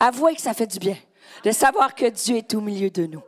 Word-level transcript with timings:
Avouez 0.00 0.34
que 0.34 0.40
ça 0.40 0.54
fait 0.54 0.66
du 0.66 0.78
bien 0.78 0.96
de 1.44 1.50
savoir 1.50 1.94
que 1.94 2.06
Dieu 2.06 2.36
est 2.36 2.54
au 2.54 2.60
milieu 2.60 2.90
de 2.90 3.06
nous. 3.06 3.22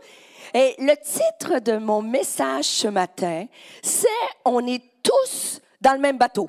Et 0.55 0.74
le 0.78 0.94
titre 1.02 1.58
de 1.58 1.77
mon 1.77 2.02
message 2.02 2.65
ce 2.65 2.89
matin, 2.89 3.46
c'est 3.82 4.06
On 4.44 4.66
est 4.66 4.82
tous 5.02 5.60
dans 5.80 5.92
le 5.92 5.98
même 5.98 6.18
bateau 6.18 6.48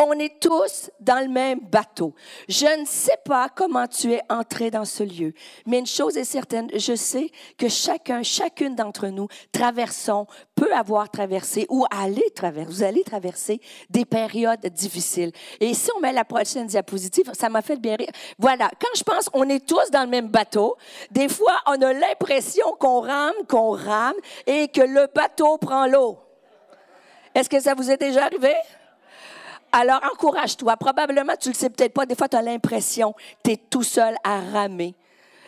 on 0.00 0.12
est 0.14 0.40
tous 0.40 0.90
dans 0.98 1.20
le 1.20 1.28
même 1.28 1.60
bateau. 1.60 2.14
Je 2.48 2.80
ne 2.80 2.86
sais 2.86 3.18
pas 3.24 3.48
comment 3.54 3.86
tu 3.86 4.12
es 4.12 4.22
entré 4.30 4.70
dans 4.70 4.84
ce 4.84 5.02
lieu, 5.02 5.32
mais 5.66 5.78
une 5.78 5.86
chose 5.86 6.16
est 6.16 6.24
certaine, 6.24 6.68
je 6.74 6.94
sais 6.94 7.30
que 7.58 7.68
chacun, 7.68 8.22
chacune 8.22 8.74
d'entre 8.74 9.08
nous 9.08 9.28
traversons, 9.52 10.26
peut 10.54 10.72
avoir 10.74 11.10
traversé 11.10 11.66
ou 11.68 11.84
aller 11.90 12.24
traverser, 12.34 12.70
vous 12.70 12.82
allez 12.82 13.04
traverser 13.04 13.60
des 13.90 14.04
périodes 14.04 14.60
difficiles. 14.66 15.32
Et 15.60 15.74
si 15.74 15.90
on 15.96 16.00
met 16.00 16.12
la 16.12 16.24
prochaine 16.24 16.66
diapositive, 16.66 17.30
ça 17.34 17.48
m'a 17.48 17.62
fait 17.62 17.76
bien 17.76 17.96
rire. 17.96 18.10
Voilà, 18.38 18.70
quand 18.80 18.96
je 18.96 19.02
pense 19.02 19.28
on 19.34 19.48
est 19.48 19.66
tous 19.66 19.90
dans 19.90 20.02
le 20.02 20.08
même 20.08 20.28
bateau, 20.28 20.76
des 21.10 21.28
fois 21.28 21.58
on 21.66 21.80
a 21.80 21.92
l'impression 21.92 22.74
qu'on 22.78 23.00
rame, 23.00 23.34
qu'on 23.48 23.72
rame 23.72 24.16
et 24.46 24.68
que 24.68 24.80
le 24.80 25.08
bateau 25.14 25.58
prend 25.58 25.86
l'eau. 25.86 26.18
Est-ce 27.34 27.48
que 27.48 27.60
ça 27.60 27.74
vous 27.74 27.90
est 27.90 27.96
déjà 27.96 28.24
arrivé? 28.24 28.54
Alors, 29.72 30.00
encourage-toi. 30.12 30.76
Probablement, 30.76 31.34
tu 31.40 31.50
le 31.50 31.54
sais 31.54 31.70
peut-être 31.70 31.92
pas. 31.92 32.06
Des 32.06 32.14
fois, 32.14 32.28
tu 32.28 32.36
as 32.36 32.42
l'impression 32.42 33.12
que 33.12 33.18
tu 33.44 33.50
es 33.52 33.56
tout 33.56 33.82
seul 33.82 34.16
à 34.24 34.40
ramer. 34.40 34.94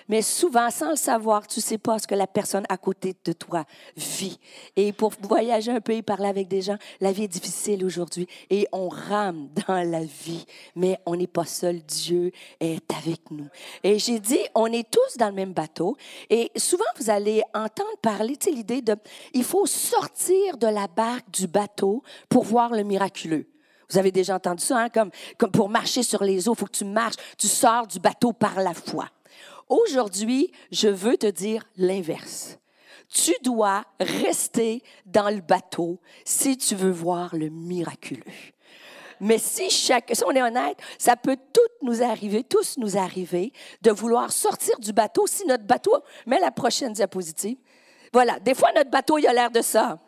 Mais 0.08 0.22
souvent, 0.22 0.68
sans 0.70 0.90
le 0.90 0.96
savoir, 0.96 1.46
tu 1.46 1.60
sais 1.60 1.78
pas 1.78 1.98
ce 1.98 2.06
que 2.06 2.14
la 2.14 2.26
personne 2.26 2.64
à 2.68 2.76
côté 2.76 3.16
de 3.24 3.32
toi 3.32 3.64
vit. 3.96 4.38
Et 4.76 4.92
pour 4.92 5.12
voyager 5.22 5.70
un 5.70 5.80
peu 5.80 5.92
et 5.92 6.02
parler 6.02 6.28
avec 6.28 6.48
des 6.48 6.60
gens, 6.60 6.76
la 7.00 7.12
vie 7.12 7.24
est 7.24 7.28
difficile 7.28 7.84
aujourd'hui 7.84 8.26
et 8.50 8.66
on 8.72 8.88
rame 8.88 9.48
dans 9.66 9.88
la 9.90 10.02
vie, 10.02 10.44
mais 10.76 10.98
on 11.06 11.16
n'est 11.16 11.26
pas 11.26 11.46
seul. 11.46 11.80
Dieu 11.80 12.32
est 12.60 12.92
avec 12.92 13.30
nous. 13.30 13.48
Et 13.82 13.98
j'ai 13.98 14.20
dit, 14.20 14.40
on 14.54 14.66
est 14.66 14.88
tous 14.90 15.18
dans 15.18 15.28
le 15.28 15.34
même 15.34 15.52
bateau. 15.52 15.96
Et 16.30 16.50
souvent, 16.56 16.84
vous 16.98 17.10
allez 17.10 17.42
entendre 17.54 17.96
parler, 18.02 18.36
tu 18.36 18.50
sais, 18.50 18.54
l'idée 18.54 18.82
de, 18.82 18.96
il 19.34 19.44
faut 19.44 19.66
sortir 19.66 20.56
de 20.58 20.66
la 20.66 20.88
barque 20.88 21.30
du 21.30 21.46
bateau 21.46 22.02
pour 22.28 22.44
voir 22.44 22.72
le 22.72 22.82
miraculeux. 22.82 23.46
Vous 23.92 23.98
avez 23.98 24.10
déjà 24.10 24.36
entendu 24.36 24.64
ça, 24.64 24.78
hein? 24.78 24.88
comme, 24.88 25.10
pour 25.50 25.68
marcher 25.68 26.02
sur 26.02 26.24
les 26.24 26.48
eaux, 26.48 26.54
il 26.54 26.58
faut 26.58 26.64
que 26.64 26.70
tu 26.70 26.86
marches, 26.86 27.16
tu 27.36 27.46
sors 27.46 27.86
du 27.86 28.00
bateau 28.00 28.32
par 28.32 28.58
la 28.60 28.72
foi. 28.72 29.06
Aujourd'hui, 29.68 30.50
je 30.70 30.88
veux 30.88 31.18
te 31.18 31.26
dire 31.26 31.62
l'inverse. 31.76 32.58
Tu 33.12 33.32
dois 33.42 33.84
rester 34.00 34.82
dans 35.04 35.28
le 35.28 35.42
bateau 35.42 36.00
si 36.24 36.56
tu 36.56 36.74
veux 36.74 36.90
voir 36.90 37.36
le 37.36 37.50
miraculeux. 37.50 38.22
Mais 39.20 39.36
si 39.36 39.68
chaque, 39.68 40.10
si 40.14 40.24
on 40.24 40.30
est 40.30 40.42
honnête, 40.42 40.78
ça 40.98 41.14
peut 41.14 41.36
tout 41.52 41.86
nous 41.86 42.02
arriver, 42.02 42.44
tous 42.44 42.78
nous 42.78 42.96
arriver, 42.96 43.52
de 43.82 43.90
vouloir 43.90 44.32
sortir 44.32 44.78
du 44.80 44.94
bateau 44.94 45.26
si 45.26 45.46
notre 45.46 45.64
bateau, 45.64 46.02
mais 46.26 46.40
la 46.40 46.50
prochaine 46.50 46.94
diapositive. 46.94 47.58
Voilà, 48.14 48.40
des 48.40 48.54
fois 48.54 48.70
notre 48.74 48.90
bateau, 48.90 49.18
il 49.18 49.26
a 49.26 49.34
l'air 49.34 49.50
de 49.50 49.60
ça 49.60 50.00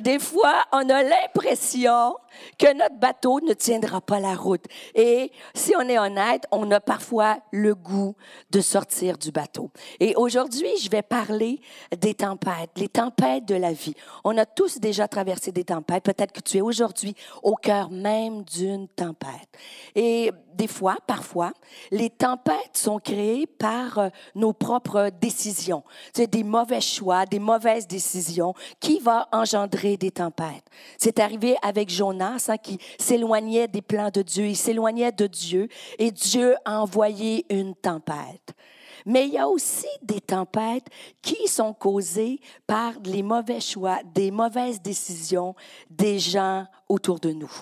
des 0.00 0.18
fois, 0.18 0.64
on 0.72 0.88
a 0.88 1.02
l'impression 1.02 2.16
que 2.58 2.72
notre 2.76 2.96
bateau 2.96 3.40
ne 3.40 3.52
tiendra 3.52 4.00
pas 4.00 4.20
la 4.20 4.34
route. 4.34 4.64
Et 4.94 5.32
si 5.54 5.74
on 5.76 5.88
est 5.88 5.98
honnête, 5.98 6.46
on 6.50 6.70
a 6.70 6.80
parfois 6.80 7.38
le 7.52 7.74
goût 7.74 8.14
de 8.50 8.60
sortir 8.60 9.18
du 9.18 9.30
bateau. 9.30 9.70
Et 10.00 10.14
aujourd'hui, 10.16 10.70
je 10.80 10.90
vais 10.90 11.02
parler 11.02 11.60
des 11.96 12.14
tempêtes, 12.14 12.70
les 12.76 12.88
tempêtes 12.88 13.44
de 13.46 13.54
la 13.54 13.72
vie. 13.72 13.94
On 14.24 14.36
a 14.38 14.46
tous 14.46 14.78
déjà 14.78 15.08
traversé 15.08 15.52
des 15.52 15.64
tempêtes. 15.64 16.04
Peut-être 16.04 16.32
que 16.32 16.40
tu 16.40 16.58
es 16.58 16.60
aujourd'hui 16.60 17.14
au 17.42 17.54
cœur 17.54 17.90
même 17.90 18.42
d'une 18.44 18.88
tempête. 18.88 19.48
Et 19.94 20.32
des 20.54 20.66
fois, 20.66 20.96
parfois, 21.06 21.52
les 21.92 22.10
tempêtes 22.10 22.76
sont 22.76 22.98
créées 22.98 23.46
par 23.46 23.98
euh, 23.98 24.08
nos 24.34 24.52
propres 24.52 25.10
décisions. 25.20 25.84
C'est 26.12 26.26
des 26.26 26.42
mauvais 26.42 26.80
choix, 26.80 27.26
des 27.26 27.38
mauvaises 27.38 27.86
décisions 27.86 28.54
qui 28.80 28.98
vont 28.98 29.24
engendrer 29.30 29.96
des 29.96 30.10
tempêtes. 30.10 30.64
C'est 30.98 31.20
arrivé 31.20 31.56
avec 31.62 31.90
Jonas 31.90 32.27
hein, 32.28 32.56
qui 32.58 32.78
s'éloignait 32.98 33.68
des 33.68 33.82
plans 33.82 34.10
de 34.10 34.22
Dieu, 34.22 34.46
il 34.46 34.56
s'éloignait 34.56 35.12
de 35.12 35.26
Dieu 35.26 35.68
et 35.98 36.10
Dieu 36.10 36.54
a 36.64 36.80
envoyé 36.80 37.46
une 37.50 37.74
tempête. 37.74 38.54
Mais 39.06 39.26
il 39.26 39.34
y 39.34 39.38
a 39.38 39.48
aussi 39.48 39.88
des 40.02 40.20
tempêtes 40.20 40.86
qui 41.22 41.48
sont 41.48 41.72
causées 41.72 42.40
par 42.66 42.92
les 43.04 43.22
mauvais 43.22 43.60
choix, 43.60 44.00
des 44.14 44.30
mauvaises 44.30 44.82
décisions 44.82 45.54
des 45.88 46.18
gens 46.18 46.66
autour 46.88 47.20
de 47.20 47.32
nous. 47.32 47.52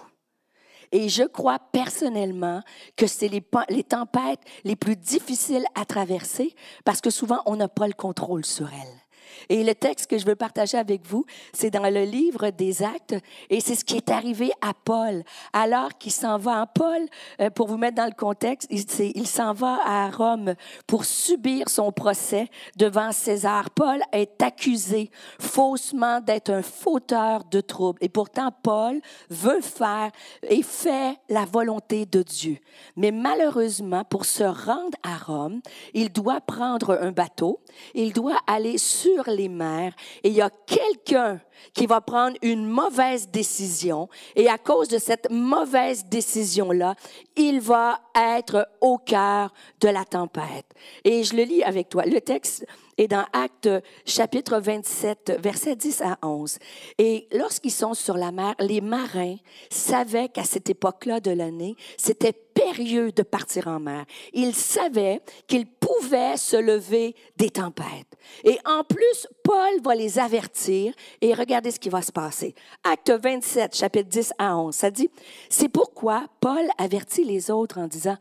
Et 0.93 1.09
je 1.09 1.25
crois 1.25 1.59
personnellement 1.59 2.63
que 2.97 3.07
c'est 3.07 3.29
les, 3.29 3.43
tempêtes 3.85 4.41
les 4.65 4.77
plus 4.77 4.97
difficiles 4.97 5.65
à 5.75 5.85
traverser 5.85 6.55
parce 6.85 7.01
que 7.01 7.11
souvent 7.11 7.43
on 7.47 7.57
n'a 7.57 7.69
pas 7.69 7.87
le 7.87 7.93
contrôle 7.93 8.45
sur 8.45 8.69
elles. 8.69 9.06
Et 9.49 9.65
le 9.65 9.75
texte 9.75 10.09
que 10.09 10.19
je 10.19 10.27
veux 10.27 10.37
partager 10.37 10.79
avec 10.79 11.07
vous, 11.07 11.25
c'est 11.53 11.71
dans 11.71 11.89
le 11.89 12.05
livre 12.05 12.51
des 12.51 12.83
Actes, 12.83 13.15
et 13.51 13.61
c'est 13.61 13.75
ce 13.75 13.85
qui 13.85 13.97
est 13.97 14.11
arrivé 14.11 14.51
à 14.61 14.73
Paul, 14.75 15.23
alors 15.53 15.97
qu'il 15.99 16.13
s'en 16.13 16.39
va. 16.39 16.63
en 16.63 16.67
Paul, 16.67 17.07
euh, 17.41 17.51
pour 17.51 17.69
vous 17.69 17.77
mettre 17.77 17.97
dans 17.97 18.07
le 18.07 18.13
contexte, 18.13 18.69
il, 18.71 19.27
s'en 19.27 19.53
va 19.53 19.79
à 19.85 20.11
Rome 20.11 20.55
pour 20.87 21.05
subir 21.05 21.69
son 21.69 21.93
procès 21.93 22.49
devant 22.77 23.13
César. 23.13 23.71
Paul 23.71 24.01
est 24.13 24.43
accusé 24.43 25.11
faussement 25.41 26.21
d'être 26.21 26.51
un 26.51 26.63
fauteur 26.63 27.45
de 27.45 27.61
troubles, 27.61 27.99
et 28.01 28.09
pourtant 28.09 28.51
Paul 28.63 29.01
veut 29.31 29.61
faire 29.61 30.11
et 30.49 30.63
fait 30.63 31.17
la 31.29 31.45
volonté 31.45 32.07
de 32.07 32.23
Dieu. 32.23 32.59
Mais 32.97 33.11
malheureusement, 33.11 34.05
pour 34.05 34.25
se 34.25 34.45
rendre 34.45 34.97
à 35.03 35.17
Rome, 35.17 35.61
il 35.95 36.13
doit 36.13 36.41
prendre 36.41 36.99
un 37.01 37.13
bateau, 37.13 37.61
il 37.95 38.13
doit 38.13 38.39
aller 38.47 38.79
sur 38.79 39.26
les 39.31 39.49
mers 39.49 39.93
et 40.23 40.29
il 40.29 40.35
y 40.35 40.43
a 40.43 40.51
quelqu'un 40.67 41.41
qui 41.73 41.87
va 41.87 42.01
prendre 42.01 42.37
une 42.43 42.67
mauvaise 42.67 43.29
décision 43.29 44.09
et 44.35 44.49
à 44.49 44.59
cause 44.59 44.89
de 44.89 44.99
cette 44.99 45.31
mauvaise 45.31 46.05
décision-là, 46.07 46.95
il 47.37 47.61
va 47.61 48.01
être 48.15 48.69
au 48.81 48.99
cœur 48.99 49.53
de 49.81 49.89
la 49.89 50.05
tempête. 50.05 50.67
Et 51.05 51.25
je 51.25 51.37
le 51.37 51.43
lis 51.43 51.63
avec 51.63 51.89
toi. 51.89 52.05
Le 52.05 52.21
texte 52.21 52.67
est 52.99 53.09
dans 53.09 53.25
Actes 53.33 53.69
chapitre 54.07 54.59
27, 54.59 55.39
versets 55.43 55.77
10 55.77 56.03
à 56.03 56.19
11. 56.23 56.59
Et 56.99 57.29
lorsqu'ils 57.33 57.73
sont 57.73 57.95
sur 57.95 58.17
la 58.17 58.33
mer, 58.33 58.55
les 58.59 58.81
marins 58.81 59.37
savaient 59.71 60.29
qu'à 60.29 60.45
cette 60.45 60.71
époque-là 60.71 61.21
de 61.21 61.31
l'année, 61.31 61.77
c'était 61.99 62.33
périlleux 62.33 63.13
de 63.13 63.23
partir 63.23 63.69
en 63.69 63.81
mer. 63.81 64.07
Ils 64.33 64.55
savaient 64.55 65.21
qu'il 65.47 65.67
pouvait 66.01 66.37
se 66.37 66.57
lever 66.57 67.15
des 67.37 67.51
tempêtes. 67.51 68.17
Et 68.45 68.59
en 68.65 68.85
plus, 68.85 69.27
Paul 69.43 69.81
va 69.83 69.95
les 69.95 70.19
avertir 70.19 70.93
et 71.21 71.35
regardez 71.35 71.71
ce 71.71 71.79
qui 71.79 71.89
va 71.89 72.03
se 72.03 72.13
passer. 72.13 72.55
Acte 72.85 73.11
27, 73.11 73.75
chapitre 73.77 74.09
10 74.09 74.33
à 74.39 74.57
11, 74.57 74.75
ça 74.75 74.91
dit, 74.91 75.11
c'est 75.49 75.69
pourquoi 75.69 76.27
Paul 76.41 76.67
avertit 76.79 77.25
les 77.25 77.51
autres 77.51 77.79
en 77.79 77.87
disant, 77.87 78.17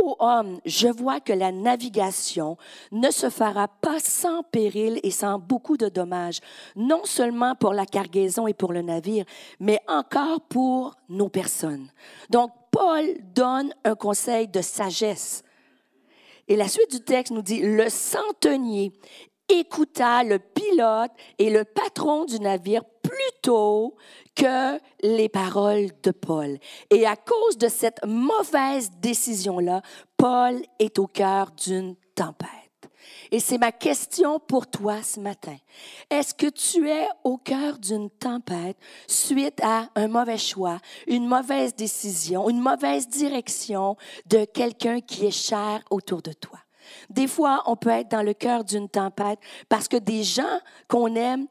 Ô 0.00 0.14
homme, 0.20 0.60
je 0.64 0.86
vois 0.86 1.18
que 1.18 1.32
la 1.32 1.50
navigation 1.50 2.56
ne 2.92 3.10
se 3.10 3.30
fera 3.30 3.66
pas 3.66 3.98
sans 3.98 4.44
péril 4.44 5.00
et 5.02 5.10
sans 5.10 5.40
beaucoup 5.40 5.76
de 5.76 5.88
dommages, 5.88 6.38
non 6.76 7.00
seulement 7.04 7.56
pour 7.56 7.74
la 7.74 7.84
cargaison 7.84 8.46
et 8.46 8.54
pour 8.54 8.72
le 8.72 8.82
navire, 8.82 9.24
mais 9.58 9.80
encore 9.88 10.42
pour 10.42 10.94
nos 11.08 11.28
personnes. 11.28 11.88
Donc, 12.30 12.52
Paul 12.70 13.06
donne 13.34 13.74
un 13.84 13.96
conseil 13.96 14.46
de 14.46 14.60
sagesse. 14.60 15.42
Et 16.48 16.56
la 16.56 16.68
suite 16.68 16.90
du 16.90 17.00
texte 17.00 17.32
nous 17.32 17.42
dit, 17.42 17.60
le 17.60 17.88
centenier 17.88 18.92
écouta 19.48 20.24
le 20.24 20.38
pilote 20.38 21.10
et 21.38 21.50
le 21.50 21.64
patron 21.64 22.24
du 22.24 22.38
navire 22.40 22.82
plutôt 23.02 23.96
que 24.34 24.78
les 25.02 25.28
paroles 25.28 25.88
de 26.02 26.10
Paul. 26.10 26.58
Et 26.90 27.06
à 27.06 27.16
cause 27.16 27.56
de 27.56 27.68
cette 27.68 28.04
mauvaise 28.06 28.90
décision-là, 29.00 29.82
Paul 30.16 30.60
est 30.78 30.98
au 30.98 31.06
cœur 31.06 31.50
d'une 31.52 31.96
tempête. 32.14 32.57
Et 33.30 33.40
c'est 33.40 33.58
ma 33.58 33.72
question 33.72 34.40
pour 34.40 34.66
toi 34.66 35.02
ce 35.02 35.20
matin. 35.20 35.56
Est-ce 36.10 36.34
que 36.34 36.46
tu 36.46 36.88
es 36.88 37.06
au 37.24 37.36
cœur 37.36 37.78
d'une 37.78 38.10
tempête 38.10 38.76
suite 39.06 39.60
à 39.62 39.88
un 39.94 40.08
mauvais 40.08 40.38
choix, 40.38 40.78
une 41.06 41.26
mauvaise 41.26 41.74
décision, 41.74 42.48
une 42.48 42.60
mauvaise 42.60 43.08
direction 43.08 43.96
de 44.26 44.44
quelqu'un 44.44 45.00
qui 45.00 45.26
est 45.26 45.30
cher 45.30 45.82
autour 45.90 46.22
de 46.22 46.32
toi? 46.32 46.58
Des 47.10 47.26
fois, 47.26 47.62
on 47.66 47.76
peut 47.76 47.90
être 47.90 48.10
dans 48.10 48.22
le 48.22 48.34
cœur 48.34 48.64
d'une 48.64 48.88
tempête 48.88 49.38
parce 49.68 49.88
que 49.88 49.96
des 49.96 50.22
gens 50.22 50.60
qu'on 50.88 51.14
aime 51.14 51.46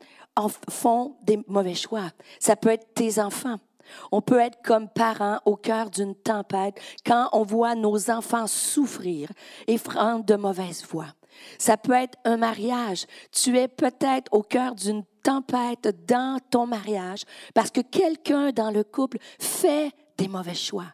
font 0.69 1.15
des 1.24 1.39
mauvais 1.47 1.75
choix. 1.75 2.09
Ça 2.39 2.56
peut 2.56 2.69
être 2.69 2.94
tes 2.94 3.19
enfants. 3.19 3.57
On 4.12 4.21
peut 4.21 4.39
être 4.39 4.62
comme 4.63 4.89
parents 4.89 5.39
au 5.45 5.56
cœur 5.56 5.89
d'une 5.89 6.15
tempête 6.15 6.79
quand 7.06 7.29
on 7.31 7.44
voit 7.44 7.75
nos 7.75 8.12
enfants 8.12 8.47
souffrir 8.47 9.29
et 9.68 9.77
prendre 9.77 10.25
de 10.25 10.35
mauvaises 10.35 10.85
voies. 10.85 11.13
Ça 11.57 11.78
peut 11.78 11.94
être 11.94 12.18
un 12.25 12.38
mariage. 12.38 13.06
Tu 13.31 13.57
es 13.57 13.68
peut-être 13.68 14.31
au 14.31 14.44
cœur 14.44 14.75
d'une 14.75 15.04
tempête 15.24 15.95
dans 16.07 16.39
ton 16.50 16.68
mariage 16.68 17.24
parce 17.54 17.72
que 17.72 17.81
quelqu'un 17.81 18.51
dans 18.51 18.72
le 18.72 18.84
couple 18.84 19.18
fait 19.39 19.92
des 20.18 20.28
mauvais 20.28 20.56
choix. 20.56 20.94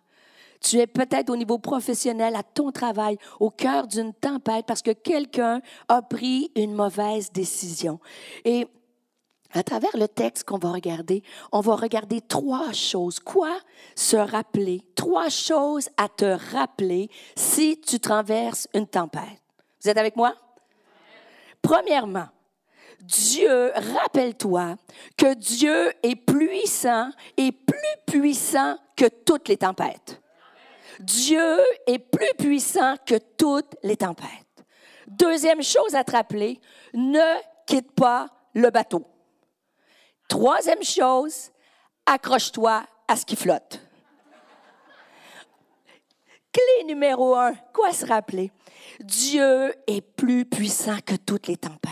Tu 0.62 0.78
es 0.80 0.88
peut-être 0.88 1.30
au 1.30 1.36
niveau 1.36 1.58
professionnel, 1.58 2.36
à 2.36 2.44
ton 2.44 2.72
travail, 2.72 3.18
au 3.42 3.50
cœur 3.50 3.86
d'une 3.86 4.14
tempête 4.14 4.66
parce 4.66 4.82
que 4.82 4.92
quelqu'un 4.92 5.62
a 5.90 6.02
pris 6.02 6.52
une 6.56 6.74
mauvaise 6.74 7.32
décision. 7.34 8.00
Et 8.46 8.66
à 9.52 9.62
travers 9.62 9.96
le 9.96 10.08
texte 10.08 10.46
qu'on 10.46 10.58
va 10.58 10.72
regarder, 10.72 11.22
on 11.52 11.60
va 11.60 11.76
regarder 11.76 12.22
trois 12.22 12.72
choses. 12.72 13.20
Quoi 13.20 13.56
se 13.96 14.18
rappeler? 14.18 14.82
Trois 14.96 15.30
choses 15.30 15.90
à 15.98 16.10
te 16.10 16.38
rappeler 16.54 17.10
si 17.36 17.80
tu 17.80 18.00
traverses 18.00 18.68
une 18.74 18.88
tempête. 18.88 19.43
Vous 19.84 19.90
êtes 19.90 19.98
avec 19.98 20.16
moi? 20.16 20.36
Premièrement, 21.62 22.28
Dieu, 23.02 23.72
rappelle-toi 23.76 24.78
que 25.18 25.34
Dieu 25.34 25.92
est 26.04 26.16
puissant 26.16 27.10
et 27.36 27.52
plus 27.52 27.78
puissant 28.08 28.78
que 28.96 29.06
toutes 29.26 29.50
les 29.50 29.58
tempêtes. 29.58 30.22
Dieu 31.00 31.60
est 31.86 32.00
plus 32.00 32.34
puissant 32.38 32.96
que 33.06 33.16
toutes 33.38 33.76
les 33.84 33.98
tempêtes. 33.98 34.30
Deuxième 35.08 35.62
chose 35.62 35.96
à 35.96 36.06
te 36.06 36.12
rappeler, 36.12 36.62
ne 36.94 37.42
quitte 37.68 37.92
pas 37.92 38.28
le 38.54 38.70
bateau. 38.70 39.06
Troisième 40.30 40.84
chose, 40.84 41.52
accroche-toi 42.06 42.86
à 43.08 43.16
ce 43.18 43.26
qui 43.26 43.36
flotte. 43.36 43.82
Clé 46.54 46.86
numéro 46.86 47.36
un, 47.36 47.54
quoi 47.74 47.92
se 47.92 48.06
rappeler? 48.06 48.52
Dieu 49.00 49.74
est 49.88 50.02
plus 50.02 50.46
puissant 50.46 50.98
que 51.04 51.16
toutes 51.16 51.48
les 51.48 51.58
tempêtes. 51.58 51.90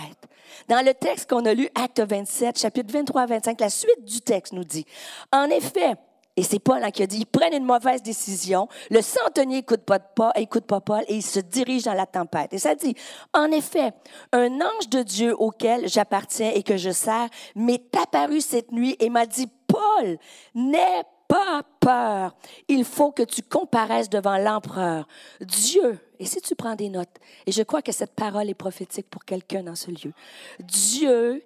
Dans 0.69 0.85
le 0.85 0.93
texte 0.93 1.27
qu'on 1.27 1.45
a 1.45 1.53
lu, 1.55 1.67
Acte 1.73 1.99
27, 1.99 2.59
chapitre 2.59 2.93
23 2.93 3.25
25, 3.25 3.59
la 3.59 3.69
suite 3.71 4.05
du 4.05 4.21
texte 4.21 4.53
nous 4.53 4.63
dit, 4.63 4.85
en 5.33 5.45
effet, 5.45 5.95
et 6.37 6.43
c'est 6.43 6.59
Paul 6.59 6.83
hein, 6.83 6.91
qui 6.91 7.01
a 7.01 7.07
dit, 7.07 7.17
ils 7.17 7.25
prennent 7.25 7.55
une 7.55 7.65
mauvaise 7.65 8.03
décision, 8.03 8.67
le 8.91 9.01
centenier 9.01 9.57
écoute 9.57 9.81
pas, 9.81 9.99
pas, 9.99 10.31
écoute 10.35 10.65
pas 10.65 10.79
Paul 10.79 11.03
et 11.07 11.15
il 11.15 11.23
se 11.23 11.39
dirige 11.39 11.83
dans 11.83 11.93
la 11.93 12.05
tempête. 12.05 12.53
Et 12.53 12.59
ça 12.59 12.75
dit, 12.75 12.95
en 13.33 13.51
effet, 13.51 13.91
un 14.31 14.61
ange 14.61 14.89
de 14.89 15.01
Dieu 15.01 15.35
auquel 15.37 15.89
j'appartiens 15.89 16.51
et 16.53 16.61
que 16.61 16.77
je 16.77 16.91
sers 16.91 17.27
m'est 17.55 17.95
apparu 17.97 18.41
cette 18.41 18.71
nuit 18.71 18.95
et 18.99 19.09
m'a 19.09 19.25
dit, 19.25 19.47
Paul, 19.67 20.17
n'aie 20.53 21.03
pas 21.31 21.63
peur. 21.79 22.35
Il 22.67 22.83
faut 22.83 23.13
que 23.13 23.23
tu 23.23 23.41
comparaisses 23.41 24.09
devant 24.09 24.37
l'empereur. 24.37 25.07
Dieu, 25.39 25.97
et 26.19 26.25
si 26.25 26.41
tu 26.41 26.55
prends 26.55 26.75
des 26.75 26.89
notes, 26.89 27.19
et 27.45 27.53
je 27.53 27.63
crois 27.63 27.81
que 27.81 27.93
cette 27.93 28.13
parole 28.15 28.49
est 28.49 28.53
prophétique 28.53 29.09
pour 29.09 29.23
quelqu'un 29.23 29.63
dans 29.63 29.75
ce 29.75 29.91
lieu, 29.91 30.11
Dieu 30.59 31.41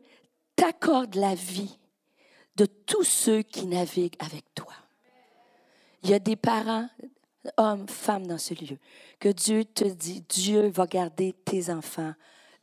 t'accorde 0.56 1.14
la 1.14 1.36
vie 1.36 1.78
de 2.56 2.66
tous 2.66 3.04
ceux 3.04 3.44
qui 3.44 3.68
naviguent 3.68 4.18
avec 4.18 4.44
toi. 4.56 4.74
Il 6.02 6.10
y 6.10 6.16
a 6.16 6.20
des 6.20 6.36
parents, 6.36 6.90
hommes, 7.58 7.88
femmes 7.88 8.26
dans 8.26 8.40
ce 8.40 8.56
lieu, 8.56 8.80
que 9.20 9.30
Dieu 9.30 9.66
te 9.66 9.84
dit, 9.84 10.22
Dieu 10.28 10.68
va 10.70 10.88
garder 10.88 11.34
tes 11.46 11.70
enfants 11.70 12.14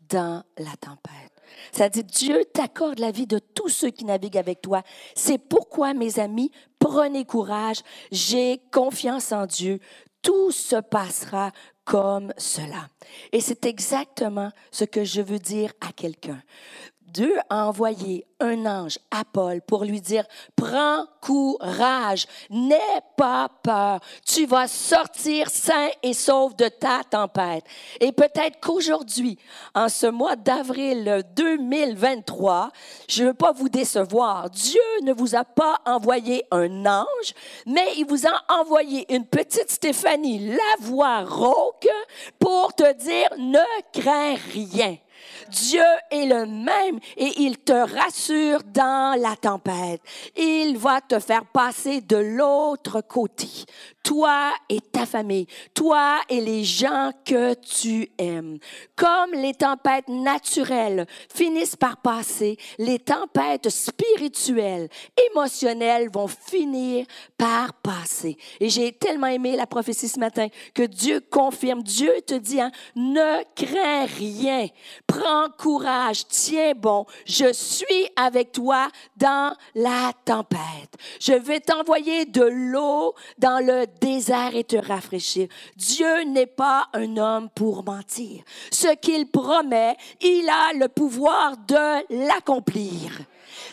dans 0.08 0.42
la 0.58 0.76
tempête. 0.80 1.31
Ça 1.72 1.88
dit, 1.88 2.04
Dieu 2.04 2.44
t'accorde 2.52 2.98
la 2.98 3.10
vie 3.10 3.26
de 3.26 3.38
tous 3.38 3.68
ceux 3.68 3.90
qui 3.90 4.04
naviguent 4.04 4.38
avec 4.38 4.62
toi. 4.62 4.82
C'est 5.14 5.38
pourquoi, 5.38 5.94
mes 5.94 6.18
amis, 6.18 6.50
prenez 6.78 7.24
courage, 7.24 7.78
j'ai 8.10 8.60
confiance 8.72 9.32
en 9.32 9.46
Dieu. 9.46 9.80
Tout 10.22 10.50
se 10.52 10.76
passera 10.76 11.50
comme 11.84 12.32
cela. 12.36 12.88
Et 13.32 13.40
c'est 13.40 13.66
exactement 13.66 14.50
ce 14.70 14.84
que 14.84 15.04
je 15.04 15.20
veux 15.20 15.40
dire 15.40 15.72
à 15.80 15.92
quelqu'un. 15.92 16.40
Dieu 17.12 17.34
a 17.50 17.66
envoyé 17.66 18.26
un 18.40 18.64
ange 18.64 18.98
à 19.10 19.24
Paul 19.24 19.60
pour 19.60 19.84
lui 19.84 20.00
dire, 20.00 20.24
prends 20.56 21.04
courage, 21.20 22.26
n'aie 22.48 22.78
pas 23.16 23.48
peur, 23.62 24.00
tu 24.26 24.46
vas 24.46 24.66
sortir 24.66 25.50
sain 25.50 25.88
et 26.02 26.14
sauf 26.14 26.56
de 26.56 26.68
ta 26.68 27.02
tempête. 27.08 27.64
Et 28.00 28.12
peut-être 28.12 28.60
qu'aujourd'hui, 28.60 29.38
en 29.74 29.88
ce 29.88 30.06
mois 30.06 30.36
d'avril 30.36 31.22
2023, 31.36 32.70
je 33.08 33.22
ne 33.22 33.28
veux 33.28 33.34
pas 33.34 33.52
vous 33.52 33.68
décevoir, 33.68 34.48
Dieu 34.48 34.80
ne 35.02 35.12
vous 35.12 35.36
a 35.36 35.44
pas 35.44 35.80
envoyé 35.84 36.44
un 36.50 36.86
ange, 36.86 37.34
mais 37.66 37.88
il 37.98 38.06
vous 38.06 38.26
a 38.26 38.60
envoyé 38.60 39.12
une 39.14 39.26
petite 39.26 39.70
Stéphanie, 39.70 40.48
la 40.48 40.76
voix 40.80 41.20
rauque, 41.24 41.88
pour 42.38 42.74
te 42.74 42.90
dire, 42.94 43.28
ne 43.38 43.60
crains 43.92 44.36
rien. 44.52 44.96
Dieu 45.52 45.82
est 46.10 46.26
le 46.26 46.46
même 46.46 46.98
et 47.16 47.42
il 47.42 47.58
te 47.58 47.72
rassure 47.72 48.60
dans 48.64 49.20
la 49.20 49.36
tempête. 49.36 50.00
Il 50.36 50.78
va 50.78 51.00
te 51.00 51.18
faire 51.18 51.44
passer 51.44 52.00
de 52.00 52.16
l'autre 52.16 53.00
côté 53.02 53.48
toi 54.02 54.52
et 54.68 54.80
ta 54.80 55.06
famille, 55.06 55.46
toi 55.74 56.20
et 56.28 56.40
les 56.40 56.64
gens 56.64 57.12
que 57.24 57.54
tu 57.54 58.10
aimes. 58.18 58.58
Comme 58.96 59.32
les 59.32 59.54
tempêtes 59.54 60.08
naturelles 60.08 61.06
finissent 61.32 61.76
par 61.76 61.98
passer, 61.98 62.56
les 62.78 62.98
tempêtes 62.98 63.68
spirituelles, 63.68 64.88
émotionnelles 65.30 66.08
vont 66.10 66.28
finir 66.28 67.06
par 67.38 67.74
passer. 67.74 68.36
Et 68.60 68.68
j'ai 68.68 68.92
tellement 68.92 69.28
aimé 69.28 69.56
la 69.56 69.66
prophétie 69.66 70.08
ce 70.08 70.18
matin 70.18 70.48
que 70.74 70.82
Dieu 70.82 71.20
confirme, 71.20 71.82
Dieu 71.82 72.12
te 72.26 72.34
dit, 72.34 72.60
hein, 72.60 72.72
ne 72.96 73.42
crains 73.54 74.06
rien, 74.06 74.66
prends 75.06 75.41
courage, 75.50 76.26
tiens 76.28 76.72
bon, 76.76 77.06
je 77.26 77.52
suis 77.52 78.08
avec 78.16 78.52
toi 78.52 78.88
dans 79.16 79.54
la 79.74 80.12
tempête. 80.24 80.96
Je 81.20 81.32
vais 81.32 81.60
t'envoyer 81.60 82.24
de 82.24 82.42
l'eau 82.42 83.14
dans 83.38 83.64
le 83.64 83.86
désert 84.00 84.54
et 84.54 84.64
te 84.64 84.76
rafraîchir. 84.76 85.48
Dieu 85.76 86.24
n'est 86.24 86.46
pas 86.46 86.88
un 86.92 87.16
homme 87.16 87.48
pour 87.54 87.84
mentir. 87.84 88.42
Ce 88.70 88.94
qu'il 88.96 89.30
promet, 89.30 89.96
il 90.20 90.48
a 90.48 90.72
le 90.74 90.88
pouvoir 90.88 91.56
de 91.56 92.26
l'accomplir. 92.26 93.10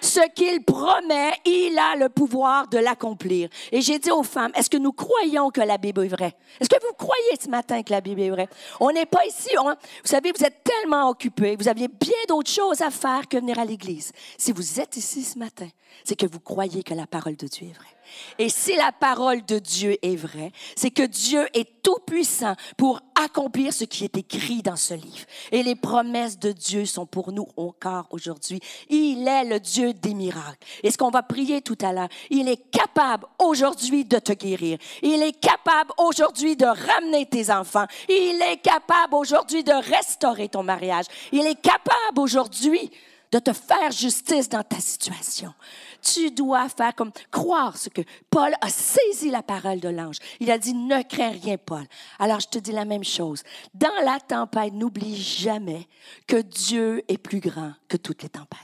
Ce 0.01 0.21
qu'il 0.33 0.63
promet, 0.63 1.33
il 1.45 1.77
a 1.77 1.95
le 1.95 2.09
pouvoir 2.09 2.67
de 2.67 2.77
l'accomplir. 2.77 3.49
Et 3.71 3.81
j'ai 3.81 3.99
dit 3.99 4.11
aux 4.11 4.23
femmes, 4.23 4.51
est-ce 4.55 4.69
que 4.69 4.77
nous 4.77 4.91
croyons 4.91 5.49
que 5.49 5.61
la 5.61 5.77
Bible 5.77 6.05
est 6.05 6.09
vraie? 6.09 6.35
Est-ce 6.59 6.69
que 6.69 6.79
vous 6.85 6.93
croyez 6.93 7.37
ce 7.41 7.49
matin 7.49 7.83
que 7.83 7.91
la 7.91 8.01
Bible 8.01 8.21
est 8.21 8.29
vraie? 8.29 8.49
On 8.79 8.91
n'est 8.91 9.05
pas 9.05 9.25
ici, 9.25 9.49
vous 9.55 9.73
savez, 10.03 10.31
vous 10.35 10.43
êtes 10.43 10.63
tellement 10.63 11.09
occupés, 11.09 11.55
vous 11.57 11.67
aviez 11.67 11.87
bien 11.87 12.13
d'autres 12.27 12.51
choses 12.51 12.81
à 12.81 12.89
faire 12.89 13.27
que 13.27 13.37
venir 13.37 13.59
à 13.59 13.65
l'église. 13.65 14.11
Si 14.37 14.51
vous 14.51 14.79
êtes 14.79 14.97
ici 14.97 15.23
ce 15.23 15.37
matin, 15.37 15.67
c'est 16.03 16.15
que 16.15 16.25
vous 16.25 16.39
croyez 16.39 16.83
que 16.83 16.93
la 16.93 17.07
parole 17.07 17.35
de 17.35 17.47
Dieu 17.47 17.67
est 17.67 17.73
vraie. 17.73 17.98
Et 18.37 18.49
si 18.49 18.75
la 18.75 18.91
parole 18.91 19.45
de 19.45 19.59
Dieu 19.59 19.97
est 20.01 20.15
vraie, 20.15 20.51
c'est 20.75 20.91
que 20.91 21.03
Dieu 21.03 21.47
est 21.53 21.81
tout 21.81 21.97
puissant 22.05 22.55
pour 22.77 23.01
accomplir 23.15 23.73
ce 23.73 23.83
qui 23.83 24.03
est 24.03 24.17
écrit 24.17 24.61
dans 24.61 24.75
ce 24.75 24.93
livre. 24.93 25.25
Et 25.51 25.63
les 25.63 25.75
promesses 25.75 26.39
de 26.39 26.51
Dieu 26.51 26.85
sont 26.85 27.05
pour 27.05 27.31
nous 27.31 27.47
encore 27.57 28.07
aujourd'hui. 28.11 28.59
Il 28.89 29.27
est 29.27 29.45
le 29.45 29.59
Dieu 29.59 29.93
des 29.93 30.13
miracles. 30.13 30.65
Et 30.83 30.91
ce 30.91 30.97
qu'on 30.97 31.09
va 31.09 31.23
prier 31.23 31.61
tout 31.61 31.77
à 31.81 31.93
l'heure, 31.93 32.09
il 32.29 32.47
est 32.47 32.69
capable 32.71 33.25
aujourd'hui 33.39 34.05
de 34.05 34.19
te 34.19 34.33
guérir. 34.33 34.77
Il 35.01 35.21
est 35.21 35.39
capable 35.39 35.91
aujourd'hui 35.97 36.55
de 36.55 36.65
ramener 36.65 37.25
tes 37.25 37.51
enfants. 37.51 37.85
Il 38.07 38.41
est 38.41 38.61
capable 38.61 39.15
aujourd'hui 39.15 39.63
de 39.63 39.73
restaurer 39.73 40.49
ton 40.49 40.63
mariage. 40.63 41.05
Il 41.31 41.45
est 41.45 41.61
capable 41.61 42.19
aujourd'hui 42.19 42.91
de 43.31 43.39
te 43.39 43.53
faire 43.53 43.91
justice 43.91 44.49
dans 44.49 44.63
ta 44.63 44.79
situation. 44.79 45.53
Tu 46.01 46.31
dois 46.31 46.69
faire 46.69 46.95
comme 46.95 47.11
croire 47.31 47.77
ce 47.77 47.89
que 47.89 48.01
Paul 48.29 48.53
a 48.61 48.69
saisi 48.69 49.29
la 49.29 49.43
parole 49.43 49.79
de 49.79 49.89
l'ange. 49.89 50.17
Il 50.39 50.51
a 50.51 50.57
dit, 50.57 50.73
ne 50.73 51.01
crains 51.03 51.31
rien, 51.31 51.57
Paul. 51.57 51.85
Alors 52.19 52.39
je 52.39 52.47
te 52.47 52.59
dis 52.59 52.71
la 52.71 52.85
même 52.85 53.03
chose. 53.03 53.43
Dans 53.73 53.89
la 54.03 54.19
tempête, 54.19 54.73
n'oublie 54.73 55.21
jamais 55.21 55.87
que 56.27 56.41
Dieu 56.41 57.03
est 57.07 57.17
plus 57.17 57.39
grand 57.39 57.73
que 57.87 57.97
toutes 57.97 58.23
les 58.23 58.29
tempêtes. 58.29 58.59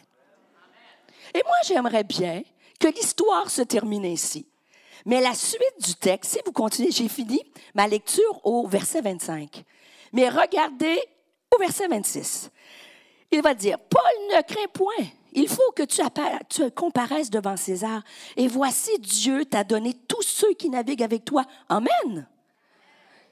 Et 1.34 1.42
moi, 1.44 1.56
j'aimerais 1.66 2.04
bien 2.04 2.44
que 2.80 2.88
l'histoire 2.88 3.50
se 3.50 3.62
termine 3.62 4.06
ainsi. 4.06 4.48
Mais 5.06 5.22
la 5.22 5.34
suite 5.34 5.86
du 5.86 5.96
texte, 5.96 6.32
si 6.32 6.40
vous 6.46 6.52
continuez, 6.52 6.92
j'ai 6.92 7.10
fini 7.10 7.42
ma 7.74 7.88
lecture 7.88 8.40
au 8.44 8.68
verset 8.68 9.02
25. 9.02 9.64
Mais 10.14 10.30
regardez 10.30 11.00
au 11.54 11.60
verset 11.60 11.88
26. 11.88 12.50
Il 13.32 13.42
va 13.42 13.54
dire, 13.54 13.78
Paul 13.80 14.02
ne 14.34 14.42
craint 14.42 14.68
point. 14.74 15.08
Il 15.36 15.50
faut 15.50 15.72
que 15.76 15.84
tu, 15.84 16.02
tu 16.50 16.72
comparaisses 16.72 17.30
devant 17.30 17.58
César. 17.58 18.02
Et 18.38 18.48
voici, 18.48 18.98
Dieu 19.00 19.46
t'a 19.46 19.66
donné 19.66 19.94
tous 19.94 20.24
ceux 20.24 20.54
qui 20.54 20.70
naviguent 20.70 21.04
avec 21.04 21.26
toi. 21.26 21.44
Amen. 21.68 22.28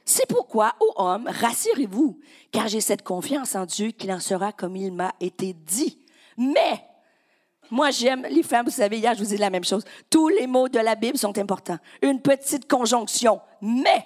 C'est 0.06 0.28
pourquoi, 0.28 0.76
ô 0.82 0.94
homme, 0.98 1.28
rassurez-vous, 1.28 2.20
car 2.52 2.68
j'ai 2.68 2.82
cette 2.82 3.04
confiance 3.04 3.56
en 3.56 3.66
Dieu 3.66 3.92
qu'il 3.92 4.12
en 4.12 4.20
sera 4.20 4.52
comme 4.52 4.76
il 4.76 4.92
m'a 4.92 5.14
été 5.22 5.54
dit. 5.54 5.98
Mais, 6.38 6.86
moi 7.72 7.90
j'aime 7.90 8.24
les 8.30 8.44
femmes, 8.44 8.66
vous 8.66 8.72
savez, 8.72 8.98
hier 8.98 9.14
je 9.14 9.24
vous 9.24 9.32
ai 9.32 9.38
dit 9.38 9.42
la 9.42 9.50
même 9.50 9.64
chose. 9.64 9.86
Tous 10.10 10.28
les 10.28 10.46
mots 10.46 10.68
de 10.68 10.80
la 10.80 10.96
Bible 10.96 11.18
sont 11.18 11.38
importants. 11.38 11.80
Une 12.02 12.22
petite 12.22 12.70
conjonction. 12.70 13.40
Mais, 13.62 14.06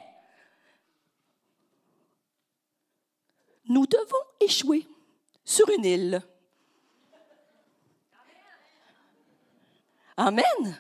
nous 3.68 3.88
devons 3.88 4.24
échouer 4.39 4.88
sur 5.44 5.68
une 5.72 5.86
île. 5.86 6.22
Amen. 10.18 10.78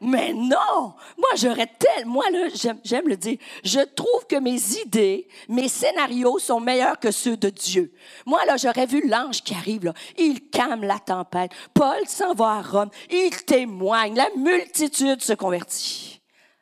Mais 0.00 0.32
non! 0.32 0.94
Moi, 1.16 1.30
j'aurais 1.36 1.66
tellement... 1.66 2.12
Moi, 2.12 2.30
là, 2.30 2.48
j'aime 2.84 3.08
le 3.08 3.16
dire. 3.16 3.38
Je 3.64 3.80
trouve 3.80 4.26
que 4.28 4.36
mes 4.36 4.78
idées, 4.78 5.26
mes 5.48 5.68
scénarios 5.68 6.38
sont 6.38 6.60
meilleurs 6.60 7.00
que 7.00 7.10
ceux 7.10 7.36
de 7.36 7.50
Dieu. 7.50 7.92
Moi, 8.24 8.44
là, 8.44 8.56
j'aurais 8.56 8.86
vu 8.86 9.08
l'ange 9.08 9.42
qui 9.42 9.54
arrive, 9.54 9.84
là. 9.84 9.94
Il 10.16 10.48
calme 10.50 10.84
la 10.84 11.00
tempête. 11.00 11.50
Paul 11.74 12.06
s'en 12.06 12.32
va 12.34 12.58
à 12.58 12.62
Rome. 12.62 12.90
Il 13.10 13.30
témoigne. 13.44 14.14
La 14.14 14.30
multitude 14.36 15.20
se 15.20 15.32
convertit. 15.32 16.20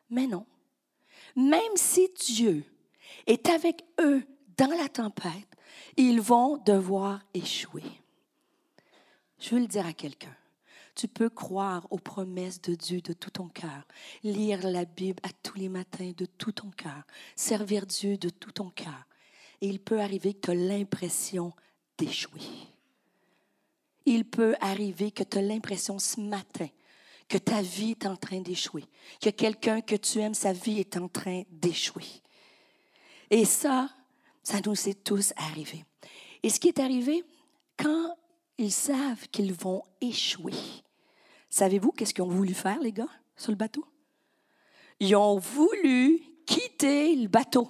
Mais 0.08 0.26
non. 0.26 0.46
Même 1.36 1.60
si 1.76 2.08
Dieu 2.18 2.64
est 3.26 3.48
avec 3.50 3.84
eux 4.00 4.22
dans 4.56 4.74
la 4.78 4.88
tempête, 4.88 5.32
ils 5.98 6.20
vont 6.22 6.56
devoir 6.58 7.20
échouer. 7.34 7.82
Je 9.38 9.50
veux 9.50 9.60
le 9.60 9.66
dire 9.66 9.86
à 9.86 9.92
quelqu'un. 9.92 10.34
Tu 10.96 11.08
peux 11.08 11.28
croire 11.28 11.86
aux 11.90 11.98
promesses 11.98 12.60
de 12.62 12.74
Dieu 12.74 13.02
de 13.02 13.12
tout 13.12 13.30
ton 13.30 13.48
cœur, 13.48 13.86
lire 14.24 14.66
la 14.66 14.86
Bible 14.86 15.20
à 15.22 15.28
tous 15.42 15.58
les 15.58 15.68
matins 15.68 16.12
de 16.16 16.24
tout 16.24 16.52
ton 16.52 16.70
cœur, 16.70 17.04
servir 17.36 17.86
Dieu 17.86 18.16
de 18.16 18.30
tout 18.30 18.52
ton 18.52 18.70
cœur. 18.70 19.06
Et 19.60 19.68
il 19.68 19.78
peut 19.78 20.00
arriver 20.00 20.32
que 20.32 20.40
tu 20.40 20.50
as 20.52 20.54
l'impression 20.54 21.52
d'échouer. 21.98 22.40
Il 24.06 24.24
peut 24.24 24.56
arriver 24.60 25.10
que 25.10 25.22
tu 25.22 25.36
as 25.36 25.42
l'impression 25.42 25.98
ce 25.98 26.18
matin 26.18 26.68
que 27.28 27.38
ta 27.38 27.60
vie 27.60 27.90
est 27.90 28.06
en 28.06 28.16
train 28.16 28.40
d'échouer, 28.40 28.84
que 29.20 29.30
quelqu'un 29.30 29.82
que 29.82 29.96
tu 29.96 30.20
aimes, 30.20 30.34
sa 30.34 30.52
vie 30.52 30.80
est 30.80 30.96
en 30.96 31.08
train 31.08 31.42
d'échouer. 31.50 32.06
Et 33.30 33.44
ça, 33.44 33.90
ça 34.42 34.60
nous 34.64 34.88
est 34.88 35.04
tous 35.04 35.32
arrivé. 35.36 35.84
Et 36.42 36.48
ce 36.48 36.60
qui 36.60 36.68
est 36.68 36.78
arrivé, 36.78 37.24
quand 37.76 38.16
ils 38.58 38.72
savent 38.72 39.28
qu'ils 39.28 39.52
vont 39.52 39.82
échouer, 40.00 40.54
Savez-vous 41.48 41.92
qu'est-ce 41.92 42.12
qu'ils 42.12 42.24
ont 42.24 42.28
voulu 42.28 42.54
faire, 42.54 42.78
les 42.80 42.92
gars, 42.92 43.08
sur 43.36 43.52
le 43.52 43.56
bateau? 43.56 43.84
Ils 45.00 45.14
ont 45.16 45.38
voulu 45.38 46.20
quitter 46.46 47.14
le 47.16 47.28
bateau. 47.28 47.68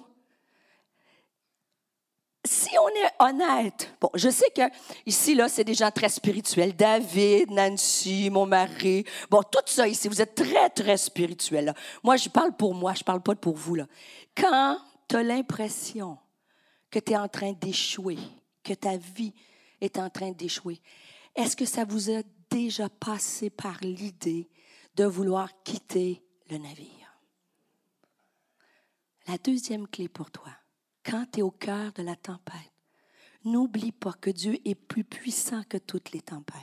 Si 2.45 2.69
on 2.77 2.87
est 2.87 3.11
honnête, 3.19 3.93
bon, 3.99 4.09
je 4.13 4.29
sais 4.29 4.49
que 4.55 4.61
ici, 5.05 5.35
là, 5.35 5.49
c'est 5.49 5.65
des 5.65 5.73
gens 5.73 5.91
très 5.91 6.07
spirituels. 6.07 6.73
David, 6.73 7.51
Nancy, 7.51 8.29
mon 8.29 8.45
mari, 8.45 9.03
bon, 9.29 9.43
tout 9.43 9.59
ça 9.65 9.85
ici, 9.85 10.07
vous 10.07 10.21
êtes 10.21 10.35
très, 10.35 10.69
très 10.69 10.95
spirituels. 10.95 11.73
Moi, 12.03 12.15
je 12.15 12.29
parle 12.29 12.55
pour 12.55 12.73
moi, 12.73 12.93
je 12.93 13.03
parle 13.03 13.21
pas 13.21 13.35
pour 13.35 13.57
vous. 13.57 13.75
Là. 13.75 13.85
Quand 14.33 14.77
tu 15.09 15.17
as 15.17 15.23
l'impression 15.23 16.17
que 16.89 16.99
tu 16.99 17.11
es 17.11 17.17
en 17.17 17.27
train 17.27 17.51
d'échouer, 17.51 18.17
que 18.63 18.73
ta 18.73 18.95
vie 18.95 19.33
est 19.81 19.97
en 19.99 20.09
train 20.09 20.31
d'échouer, 20.31 20.79
est-ce 21.35 21.55
que 21.57 21.65
ça 21.65 21.83
vous 21.83 22.09
a 22.11 22.21
déjà 22.49 22.89
passé 22.89 23.49
par 23.49 23.77
l'idée 23.81 24.49
de 24.95 25.05
vouloir 25.05 25.51
quitter 25.63 26.23
le 26.49 26.57
navire. 26.57 27.21
La 29.27 29.37
deuxième 29.37 29.87
clé 29.87 30.07
pour 30.07 30.31
toi, 30.31 30.51
quand 31.03 31.25
tu 31.31 31.39
es 31.39 31.41
au 31.41 31.51
cœur 31.51 31.91
de 31.93 32.01
la 32.01 32.15
tempête, 32.15 32.71
n'oublie 33.43 33.91
pas 33.91 34.13
que 34.13 34.29
Dieu 34.29 34.57
est 34.65 34.75
plus 34.75 35.03
puissant 35.03 35.63
que 35.67 35.77
toutes 35.77 36.11
les 36.11 36.21
tempêtes. 36.21 36.55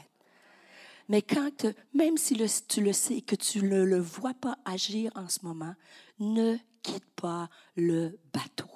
Mais 1.08 1.20
quand, 1.20 1.66
même 1.92 2.16
si 2.16 2.36
tu 2.66 2.80
le 2.80 2.92
sais 2.92 3.18
et 3.18 3.22
que 3.22 3.36
tu 3.36 3.62
ne 3.62 3.82
le 3.82 3.98
vois 3.98 4.34
pas 4.34 4.56
agir 4.64 5.12
en 5.14 5.28
ce 5.28 5.40
moment, 5.44 5.74
ne 6.18 6.56
quitte 6.82 7.10
pas 7.16 7.50
le 7.76 8.18
bateau. 8.32 8.70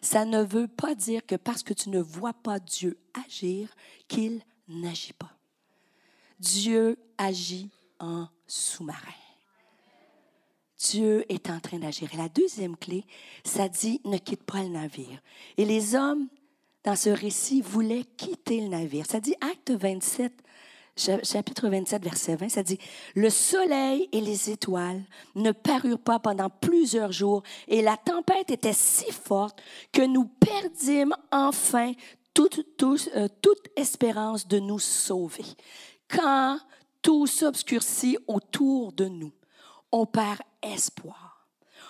Ça 0.00 0.24
ne 0.24 0.42
veut 0.42 0.68
pas 0.68 0.94
dire 0.94 1.24
que 1.26 1.36
parce 1.36 1.62
que 1.62 1.74
tu 1.74 1.90
ne 1.90 2.00
vois 2.00 2.32
pas 2.32 2.58
Dieu 2.58 2.98
agir, 3.26 3.74
qu'il 4.08 4.42
n'agit 4.68 5.12
pas. 5.12 5.39
Dieu 6.40 6.96
agit 7.18 7.68
en 7.98 8.26
sous-marin. 8.46 8.98
Dieu 10.78 11.30
est 11.30 11.50
en 11.50 11.60
train 11.60 11.78
d'agir. 11.78 12.08
Et 12.14 12.16
la 12.16 12.30
deuxième 12.30 12.76
clé, 12.76 13.04
ça 13.44 13.68
dit 13.68 14.00
ne 14.04 14.16
quitte 14.16 14.44
pas 14.44 14.62
le 14.62 14.70
navire. 14.70 15.20
Et 15.58 15.66
les 15.66 15.94
hommes, 15.94 16.28
dans 16.84 16.96
ce 16.96 17.10
récit, 17.10 17.60
voulaient 17.60 18.06
quitter 18.16 18.62
le 18.62 18.68
navire. 18.68 19.04
Ça 19.06 19.20
dit 19.20 19.34
Acte 19.42 19.70
27, 19.70 20.32
chapitre 20.96 21.68
27, 21.68 22.02
verset 22.02 22.36
20, 22.36 22.48
ça 22.48 22.62
dit 22.62 22.78
Le 23.14 23.28
soleil 23.28 24.08
et 24.12 24.22
les 24.22 24.50
étoiles 24.50 25.02
ne 25.34 25.52
parurent 25.52 25.98
pas 25.98 26.18
pendant 26.18 26.48
plusieurs 26.48 27.12
jours, 27.12 27.42
et 27.68 27.82
la 27.82 27.98
tempête 27.98 28.50
était 28.50 28.72
si 28.72 29.12
forte 29.12 29.60
que 29.92 30.02
nous 30.02 30.24
perdîmes 30.24 31.14
enfin 31.30 31.92
toute, 32.32 32.64
euh, 33.14 33.28
toute 33.42 33.68
espérance 33.76 34.48
de 34.48 34.58
nous 34.58 34.78
sauver 34.78 35.44
quand 36.10 36.58
tout 37.02 37.26
s'obscurcit 37.26 38.18
autour 38.26 38.92
de 38.92 39.06
nous, 39.06 39.32
on 39.92 40.06
perd 40.06 40.40
espoir. 40.62 41.48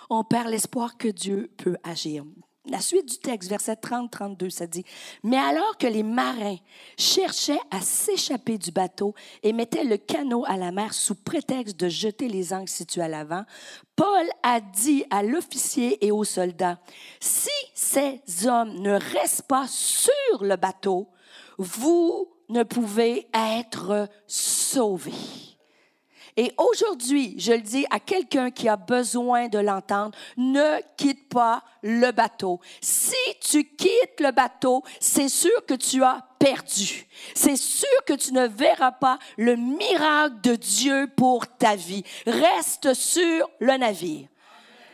On 0.09 0.23
perd 0.23 0.49
l'espoir 0.49 0.97
que 0.97 1.07
Dieu 1.07 1.51
peut 1.57 1.77
agir. 1.83 2.25
La 2.67 2.79
suite 2.79 3.09
du 3.09 3.17
texte, 3.17 3.49
verset 3.49 3.73
30-32, 3.73 4.51
ça 4.51 4.67
dit, 4.67 4.85
Mais 5.23 5.37
alors 5.37 5.77
que 5.79 5.87
les 5.87 6.03
marins 6.03 6.57
cherchaient 6.95 7.59
à 7.71 7.81
s'échapper 7.81 8.59
du 8.59 8.71
bateau 8.71 9.15
et 9.41 9.51
mettaient 9.51 9.83
le 9.83 9.97
canot 9.97 10.45
à 10.45 10.57
la 10.57 10.71
mer 10.71 10.93
sous 10.93 11.15
prétexte 11.15 11.79
de 11.79 11.89
jeter 11.89 12.27
les 12.27 12.53
angles 12.53 12.69
situés 12.69 13.01
à 13.01 13.07
l'avant, 13.07 13.45
Paul 13.95 14.27
a 14.43 14.61
dit 14.61 15.03
à 15.09 15.23
l'officier 15.23 16.05
et 16.05 16.11
aux 16.11 16.23
soldats, 16.23 16.79
Si 17.19 17.49
ces 17.73 18.21
hommes 18.45 18.75
ne 18.79 18.91
restent 18.91 19.47
pas 19.47 19.65
sur 19.67 20.11
le 20.43 20.55
bateau, 20.55 21.09
vous 21.57 22.31
ne 22.51 22.63
pouvait 22.63 23.27
être 23.33 24.07
sauvé. 24.27 25.13
Et 26.37 26.53
aujourd'hui, 26.57 27.35
je 27.37 27.51
le 27.51 27.61
dis 27.61 27.85
à 27.89 27.99
quelqu'un 27.99 28.51
qui 28.51 28.69
a 28.69 28.77
besoin 28.77 29.49
de 29.49 29.59
l'entendre, 29.59 30.17
ne 30.37 30.79
quitte 30.95 31.27
pas 31.29 31.63
le 31.81 32.11
bateau. 32.11 32.59
Si 32.81 33.15
tu 33.41 33.65
quittes 33.65 34.19
le 34.19 34.31
bateau, 34.31 34.83
c'est 34.99 35.27
sûr 35.27 35.65
que 35.65 35.73
tu 35.73 36.03
as 36.03 36.25
perdu. 36.39 37.05
C'est 37.35 37.57
sûr 37.57 38.05
que 38.05 38.13
tu 38.13 38.33
ne 38.33 38.47
verras 38.47 38.93
pas 38.93 39.19
le 39.37 39.55
miracle 39.55 40.41
de 40.41 40.55
Dieu 40.55 41.09
pour 41.15 41.45
ta 41.57 41.75
vie. 41.75 42.03
Reste 42.25 42.93
sur 42.93 43.49
le 43.59 43.77
navire. 43.77 44.27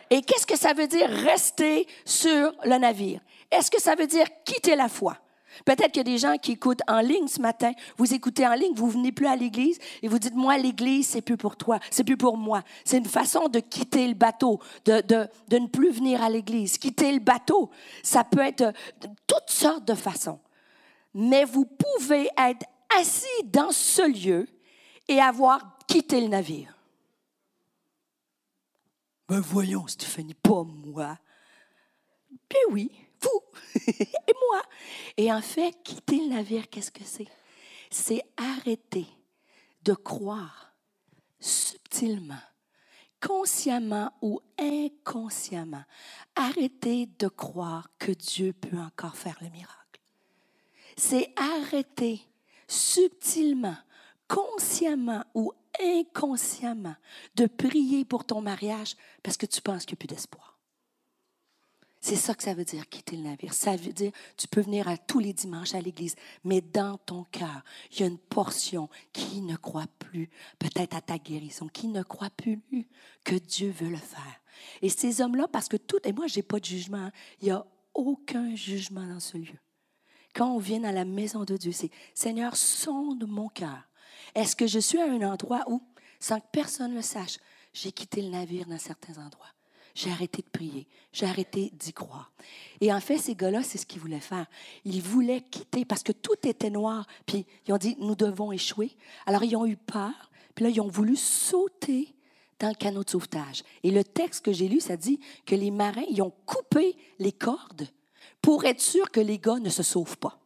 Et 0.09 0.21
qu'est-ce 0.21 0.47
que 0.47 0.57
ça 0.57 0.73
veut 0.73 0.87
dire 0.87 1.09
rester 1.09 1.87
sur 2.05 2.53
le 2.63 2.77
navire? 2.77 3.19
Est-ce 3.51 3.69
que 3.69 3.81
ça 3.81 3.95
veut 3.95 4.07
dire 4.07 4.27
quitter 4.43 4.75
la 4.75 4.89
foi? 4.89 5.17
Peut-être 5.65 5.91
qu'il 5.91 5.97
y 5.97 5.99
a 6.01 6.03
des 6.03 6.17
gens 6.17 6.37
qui 6.37 6.53
écoutent 6.53 6.81
en 6.87 6.99
ligne 6.99 7.27
ce 7.27 7.41
matin. 7.41 7.71
Vous 7.97 8.13
écoutez 8.13 8.45
en 8.47 8.53
ligne, 8.53 8.73
vous 8.75 8.89
venez 8.89 9.11
plus 9.11 9.27
à 9.27 9.35
l'église 9.35 9.77
et 10.01 10.07
vous 10.07 10.19
dites, 10.19 10.35
moi, 10.35 10.57
l'église, 10.57 11.07
c'est 11.07 11.21
plus 11.21 11.37
pour 11.37 11.55
toi, 11.55 11.79
c'est 11.89 12.03
plus 12.03 12.17
pour 12.17 12.37
moi. 12.37 12.63
C'est 12.85 12.97
une 12.97 13.05
façon 13.05 13.47
de 13.47 13.59
quitter 13.59 14.07
le 14.07 14.13
bateau, 14.13 14.59
de, 14.85 15.01
de, 15.01 15.57
ne 15.57 15.67
plus 15.67 15.91
venir 15.91 16.21
à 16.21 16.29
l'église. 16.29 16.77
Quitter 16.77 17.11
le 17.11 17.19
bateau, 17.19 17.69
ça 18.03 18.23
peut 18.23 18.41
être 18.41 18.73
toutes 19.25 19.49
sortes 19.49 19.85
de 19.85 19.95
façons. 19.95 20.39
Mais 21.13 21.45
vous 21.45 21.65
pouvez 21.65 22.29
être 22.37 22.65
assis 22.99 23.43
dans 23.45 23.71
ce 23.71 24.07
lieu 24.07 24.47
et 25.07 25.19
avoir 25.19 25.77
quitté 25.87 26.21
le 26.21 26.27
navire. 26.27 26.77
Ben 29.27 29.39
voyons, 29.39 29.87
Stéphanie, 29.87 30.35
pas 30.35 30.63
moi. 30.63 31.17
Bien 32.49 32.61
oui 32.71 32.91
vous 33.21 33.41
et 33.87 34.33
moi? 34.49 34.61
Et 35.17 35.31
en 35.31 35.41
fait, 35.41 35.75
quitter 35.83 36.19
le 36.19 36.35
navire, 36.35 36.69
qu'est-ce 36.69 36.91
que 36.91 37.03
c'est? 37.03 37.27
C'est 37.89 38.23
arrêter 38.35 39.07
de 39.83 39.93
croire 39.93 40.73
subtilement, 41.39 42.41
consciemment 43.21 44.11
ou 44.21 44.41
inconsciemment, 44.59 45.83
arrêter 46.35 47.07
de 47.19 47.27
croire 47.27 47.89
que 47.99 48.11
Dieu 48.11 48.53
peut 48.53 48.77
encore 48.77 49.15
faire 49.15 49.37
le 49.41 49.49
miracle. 49.49 50.01
C'est 50.97 51.33
arrêter 51.35 52.21
subtilement, 52.67 53.77
consciemment 54.27 55.23
ou 55.33 55.53
inconsciemment 55.79 56.95
de 57.35 57.45
prier 57.45 58.03
pour 58.03 58.25
ton 58.25 58.41
mariage 58.41 58.95
parce 59.23 59.37
que 59.37 59.45
tu 59.45 59.61
penses 59.61 59.85
qu'il 59.85 59.93
n'y 59.93 59.99
a 59.99 60.03
plus 60.05 60.15
d'espoir. 60.15 60.56
C'est 62.07 62.15
ça 62.15 62.33
que 62.33 62.43
ça 62.43 62.53
veut 62.53 62.63
dire 62.63 62.87
quitter 62.87 63.17
le 63.17 63.23
navire. 63.23 63.53
Ça 63.53 63.75
veut 63.75 63.91
dire 63.91 64.13
tu 64.37 64.47
peux 64.47 64.61
venir 64.61 64.87
à 64.87 64.95
tous 64.97 65.19
les 65.19 65.33
dimanches 65.33 65.75
à 65.75 65.81
l'église, 65.81 66.15
mais 66.45 66.61
dans 66.61 66.97
ton 66.97 67.25
cœur, 67.25 67.65
il 67.91 67.99
y 67.99 68.03
a 68.03 68.05
une 68.05 68.17
portion 68.17 68.87
qui 69.11 69.41
ne 69.41 69.57
croit 69.57 69.87
plus, 69.99 70.29
peut-être 70.57 70.95
à 70.95 71.01
ta 71.01 71.17
guérison, 71.17 71.67
qui 71.67 71.89
ne 71.89 72.01
croit 72.03 72.29
plus 72.29 72.61
que 73.25 73.35
Dieu 73.35 73.71
veut 73.71 73.89
le 73.89 73.97
faire. 73.97 74.41
Et 74.81 74.87
ces 74.87 75.19
hommes-là, 75.19 75.49
parce 75.49 75.67
que 75.67 75.75
tout, 75.75 75.99
et 76.05 76.13
moi, 76.13 76.27
j'ai 76.27 76.43
pas 76.43 76.61
de 76.61 76.65
jugement, 76.65 76.97
hein, 76.97 77.11
il 77.41 77.47
n'y 77.47 77.51
a 77.51 77.67
aucun 77.93 78.55
jugement 78.55 79.05
dans 79.05 79.19
ce 79.19 79.37
lieu. 79.37 79.59
Quand 80.33 80.49
on 80.49 80.59
vient 80.59 80.85
à 80.85 80.93
la 80.93 81.03
maison 81.03 81.43
de 81.43 81.57
Dieu, 81.57 81.73
c'est 81.73 81.91
Seigneur, 82.13 82.55
sonde 82.55 83.27
mon 83.27 83.49
cœur. 83.49 83.83
Est-ce 84.33 84.55
que 84.55 84.65
je 84.65 84.79
suis 84.79 85.01
à 85.01 85.11
un 85.11 85.23
endroit 85.23 85.65
où, 85.67 85.83
sans 86.21 86.39
que 86.39 86.47
personne 86.53 86.95
le 86.95 87.01
sache, 87.01 87.37
j'ai 87.73 87.91
quitté 87.91 88.21
le 88.21 88.29
navire 88.29 88.65
dans 88.65 88.79
certains 88.79 89.21
endroits? 89.21 89.56
J'ai 89.97 90.11
arrêté 90.11 90.43
de 90.43 90.49
prier, 90.49 90.85
j'ai 91.11 91.25
arrêté 91.25 91.71
d'y 91.73 91.91
croire. 91.91 92.31
Et 92.81 92.93
en 92.93 92.99
fait, 92.99 93.17
ces 93.17 93.33
gars-là, 93.33 93.63
c'est 93.63 93.79
ce 93.79 93.85
qu'ils 93.87 93.99
voulaient 93.99 94.19
faire. 94.19 94.45
Ils 94.85 95.01
voulaient 95.01 95.41
quitter 95.41 95.85
parce 95.85 96.03
que 96.03 96.11
tout 96.11 96.35
était 96.43 96.69
noir. 96.69 97.07
Puis 97.25 97.47
ils 97.67 97.73
ont 97.73 97.77
dit, 97.77 97.97
nous 97.99 98.13
devons 98.13 98.51
échouer. 98.51 98.91
Alors 99.25 99.43
ils 99.43 99.55
ont 99.55 99.65
eu 99.65 99.75
peur. 99.75 100.29
Puis 100.53 100.65
là, 100.65 100.69
ils 100.69 100.79
ont 100.81 100.87
voulu 100.87 101.15
sauter 101.15 102.13
dans 102.59 102.69
le 102.69 102.75
canot 102.75 103.03
de 103.03 103.09
sauvetage. 103.09 103.63
Et 103.81 103.89
le 103.89 104.03
texte 104.03 104.45
que 104.45 104.53
j'ai 104.53 104.67
lu, 104.67 104.79
ça 104.79 104.97
dit 104.97 105.19
que 105.47 105.55
les 105.55 105.71
marins, 105.71 106.05
ils 106.11 106.21
ont 106.21 106.33
coupé 106.45 106.95
les 107.17 107.31
cordes 107.31 107.87
pour 108.39 108.65
être 108.65 108.81
sûr 108.81 109.09
que 109.09 109.19
les 109.19 109.39
gars 109.39 109.57
ne 109.57 109.69
se 109.69 109.81
sauvent 109.81 110.19
pas. 110.19 110.39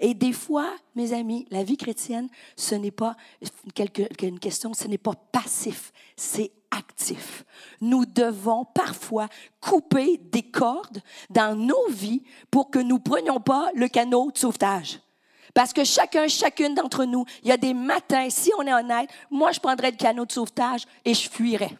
Et 0.00 0.14
des 0.14 0.32
fois, 0.32 0.74
mes 0.94 1.12
amis, 1.12 1.46
la 1.50 1.64
vie 1.64 1.76
chrétienne, 1.76 2.30
ce 2.56 2.74
n'est 2.74 2.90
pas 2.90 3.14
une 4.22 4.40
question, 4.40 4.72
ce 4.72 4.88
n'est 4.88 4.96
pas 4.96 5.14
passif, 5.14 5.92
c'est 6.16 6.50
actif. 6.76 7.44
Nous 7.80 8.04
devons 8.06 8.64
parfois 8.64 9.28
couper 9.60 10.18
des 10.18 10.42
cordes 10.42 11.00
dans 11.30 11.56
nos 11.56 11.88
vies 11.88 12.22
pour 12.50 12.70
que 12.70 12.78
nous 12.78 12.98
prenions 12.98 13.40
pas 13.40 13.70
le 13.74 13.88
canot 13.88 14.30
de 14.30 14.38
sauvetage. 14.38 15.00
Parce 15.54 15.72
que 15.72 15.84
chacun, 15.84 16.26
chacune 16.26 16.74
d'entre 16.74 17.04
nous, 17.04 17.24
il 17.42 17.48
y 17.48 17.52
a 17.52 17.56
des 17.56 17.74
matins, 17.74 18.28
si 18.28 18.50
on 18.58 18.66
est 18.66 18.74
honnête, 18.74 19.08
moi, 19.30 19.52
je 19.52 19.60
prendrais 19.60 19.92
le 19.92 19.96
canot 19.96 20.26
de 20.26 20.32
sauvetage 20.32 20.84
et 21.04 21.14
je 21.14 21.30
fuirais 21.30 21.76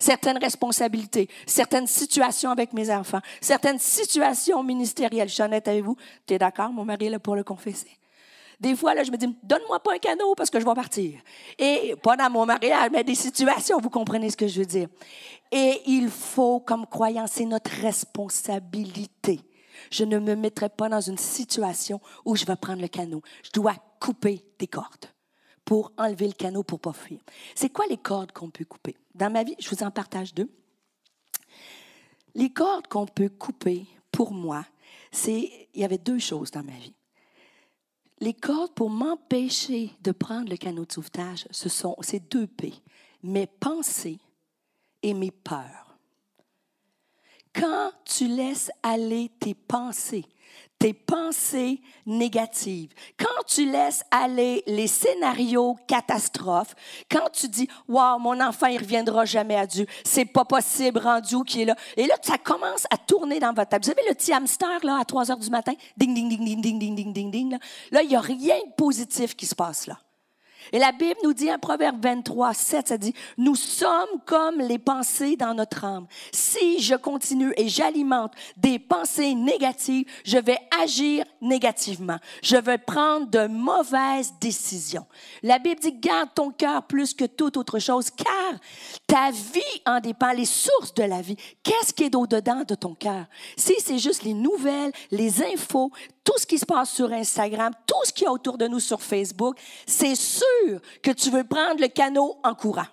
certaines 0.00 0.38
responsabilités, 0.38 1.28
certaines 1.46 1.86
situations 1.86 2.50
avec 2.50 2.72
mes 2.72 2.90
enfants, 2.90 3.20
certaines 3.40 3.78
situations 3.78 4.62
ministérielles. 4.62 5.28
Je 5.28 5.34
suis 5.34 5.42
honnête 5.42 5.68
avec 5.68 5.84
vous. 5.84 5.96
Tu 6.26 6.34
es 6.34 6.38
d'accord? 6.38 6.70
Mon 6.70 6.84
mari 6.84 7.06
est 7.06 7.10
là 7.10 7.18
pour 7.18 7.36
le 7.36 7.44
confesser. 7.44 7.99
Des 8.60 8.76
fois, 8.76 8.94
là, 8.94 9.02
je 9.02 9.10
me 9.10 9.16
dis, 9.16 9.26
donne-moi 9.42 9.80
pas 9.80 9.94
un 9.94 9.98
canot 9.98 10.34
parce 10.34 10.50
que 10.50 10.60
je 10.60 10.66
vais 10.66 10.74
partir. 10.74 11.18
Et 11.58 11.94
pas 12.02 12.16
dans 12.16 12.28
mon 12.28 12.44
mariage, 12.44 12.90
mais 12.92 13.02
des 13.02 13.14
situations, 13.14 13.78
vous 13.78 13.88
comprenez 13.88 14.28
ce 14.28 14.36
que 14.36 14.46
je 14.46 14.60
veux 14.60 14.66
dire. 14.66 14.88
Et 15.50 15.80
il 15.86 16.10
faut, 16.10 16.60
comme 16.60 16.86
croyant, 16.86 17.26
c'est 17.26 17.46
notre 17.46 17.70
responsabilité. 17.80 19.40
Je 19.90 20.04
ne 20.04 20.18
me 20.18 20.36
mettrai 20.36 20.68
pas 20.68 20.90
dans 20.90 21.00
une 21.00 21.16
situation 21.16 22.00
où 22.26 22.36
je 22.36 22.44
vais 22.44 22.56
prendre 22.56 22.82
le 22.82 22.88
canot. 22.88 23.22
Je 23.42 23.50
dois 23.50 23.74
couper 23.98 24.44
des 24.58 24.66
cordes 24.66 25.06
pour 25.64 25.92
enlever 25.96 26.26
le 26.26 26.34
canot 26.34 26.62
pour 26.62 26.80
pas 26.80 26.92
fuir. 26.92 27.20
C'est 27.54 27.70
quoi 27.70 27.86
les 27.88 27.96
cordes 27.96 28.32
qu'on 28.32 28.50
peut 28.50 28.66
couper? 28.66 28.96
Dans 29.14 29.32
ma 29.32 29.42
vie, 29.42 29.56
je 29.58 29.70
vous 29.70 29.82
en 29.82 29.90
partage 29.90 30.34
deux. 30.34 30.50
Les 32.34 32.50
cordes 32.50 32.86
qu'on 32.88 33.06
peut 33.06 33.30
couper, 33.30 33.86
pour 34.12 34.32
moi, 34.32 34.66
c'est, 35.10 35.68
il 35.74 35.80
y 35.80 35.84
avait 35.84 35.98
deux 35.98 36.18
choses 36.18 36.50
dans 36.50 36.62
ma 36.62 36.72
vie. 36.72 36.94
Les 38.20 38.34
cordes 38.34 38.74
pour 38.74 38.90
m'empêcher 38.90 39.90
de 40.02 40.12
prendre 40.12 40.50
le 40.50 40.56
canot 40.56 40.84
de 40.84 40.92
sauvetage, 40.92 41.46
ce 41.50 41.70
sont 41.70 41.96
ces 42.00 42.20
deux 42.20 42.46
P, 42.46 42.74
mes 43.22 43.46
pensées 43.46 44.18
et 45.02 45.14
mes 45.14 45.30
peurs. 45.30 45.96
Quand 47.54 47.92
tu 48.04 48.28
laisses 48.28 48.70
aller 48.82 49.30
tes 49.40 49.54
pensées, 49.54 50.26
tes 50.80 50.94
pensées 50.94 51.82
négatives, 52.06 52.90
quand 53.18 53.44
tu 53.46 53.70
laisses 53.70 54.02
aller 54.10 54.62
les 54.66 54.86
scénarios 54.86 55.76
catastrophes, 55.86 56.74
quand 57.10 57.28
tu 57.32 57.48
dis 57.48 57.68
waouh 57.86 58.18
mon 58.18 58.40
enfant 58.40 58.66
il 58.66 58.78
reviendra 58.78 59.26
jamais 59.26 59.56
à 59.56 59.66
Dieu, 59.66 59.86
c'est 60.04 60.24
pas 60.24 60.46
possible 60.46 60.98
rendu 60.98 61.36
qui 61.44 61.62
est 61.62 61.64
là, 61.66 61.76
et 61.96 62.06
là 62.06 62.14
ça 62.22 62.38
commence 62.38 62.86
à 62.90 62.96
tourner 62.96 63.38
dans 63.38 63.52
votre 63.52 63.68
tête. 63.68 63.84
Vous 63.84 63.90
savez 63.90 64.08
le 64.08 64.14
petit 64.14 64.32
hamster 64.32 64.82
là 64.82 64.98
à 65.00 65.04
3 65.04 65.30
heures 65.30 65.38
du 65.38 65.50
matin, 65.50 65.74
ding 65.98 66.14
ding 66.14 66.30
ding 66.30 66.44
ding 66.44 66.62
ding 66.62 66.78
ding 66.78 66.96
ding 66.96 67.12
ding 67.12 67.30
ding 67.30 67.50
là, 67.52 67.58
là 67.90 68.02
il 68.02 68.10
y 68.10 68.16
a 68.16 68.20
rien 68.20 68.56
de 68.66 68.72
positif 68.74 69.36
qui 69.36 69.44
se 69.44 69.54
passe 69.54 69.86
là. 69.86 69.98
Et 70.72 70.78
la 70.78 70.92
Bible 70.92 71.18
nous 71.22 71.32
dit 71.32 71.50
en 71.50 71.58
Proverbe 71.58 72.02
23, 72.02 72.54
7, 72.54 72.88
ça 72.88 72.98
dit, 72.98 73.14
nous 73.38 73.54
sommes 73.54 74.20
comme 74.24 74.60
les 74.60 74.78
pensées 74.78 75.36
dans 75.36 75.54
notre 75.54 75.84
âme. 75.84 76.06
Si 76.32 76.80
je 76.80 76.94
continue 76.94 77.52
et 77.56 77.68
j'alimente 77.68 78.32
des 78.56 78.78
pensées 78.78 79.34
négatives, 79.34 80.06
je 80.24 80.38
vais 80.38 80.58
agir 80.82 81.24
négativement. 81.40 82.18
Je 82.42 82.56
vais 82.56 82.78
prendre 82.78 83.26
de 83.26 83.46
mauvaises 83.46 84.34
décisions. 84.40 85.06
La 85.42 85.58
Bible 85.58 85.80
dit, 85.80 85.92
garde 85.92 86.30
ton 86.34 86.50
cœur 86.50 86.84
plus 86.84 87.14
que 87.14 87.24
toute 87.24 87.56
autre 87.56 87.78
chose, 87.78 88.10
car 88.10 88.60
ta 89.06 89.30
vie 89.30 89.60
en 89.86 90.00
dépend, 90.00 90.32
les 90.32 90.44
sources 90.44 90.94
de 90.94 91.02
la 91.02 91.20
vie. 91.20 91.36
Qu'est-ce 91.62 91.92
qui 91.92 92.04
est 92.04 92.14
au-dedans 92.14 92.62
de 92.66 92.74
ton 92.74 92.94
cœur? 92.94 93.26
Si 93.56 93.74
c'est 93.78 93.98
juste 93.98 94.22
les 94.22 94.34
nouvelles, 94.34 94.92
les 95.10 95.42
infos, 95.42 95.90
tout 96.24 96.38
ce 96.38 96.46
qui 96.46 96.58
se 96.58 96.66
passe 96.66 96.92
sur 96.92 97.12
Instagram, 97.12 97.72
tout 97.86 98.04
ce 98.04 98.12
qui 98.12 98.24
est 98.24 98.28
autour 98.28 98.58
de 98.58 98.68
nous 98.68 98.80
sur 98.80 99.02
Facebook, 99.02 99.58
c'est 99.86 100.14
que 101.02 101.10
tu 101.10 101.30
veux 101.30 101.44
prendre 101.44 101.80
le 101.80 101.88
canot 101.88 102.38
en 102.42 102.54
courant. 102.54 102.86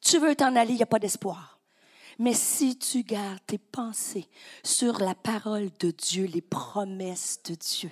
Tu 0.00 0.18
veux 0.18 0.34
t'en 0.34 0.56
aller, 0.56 0.72
il 0.72 0.76
n'y 0.76 0.82
a 0.82 0.86
pas 0.86 0.98
d'espoir. 0.98 1.60
Mais 2.18 2.34
si 2.34 2.76
tu 2.76 3.02
gardes 3.02 3.40
tes 3.46 3.58
pensées 3.58 4.28
sur 4.62 4.98
la 4.98 5.14
parole 5.14 5.70
de 5.80 5.90
Dieu, 5.90 6.26
les 6.26 6.40
promesses 6.40 7.40
de 7.44 7.54
Dieu, 7.54 7.90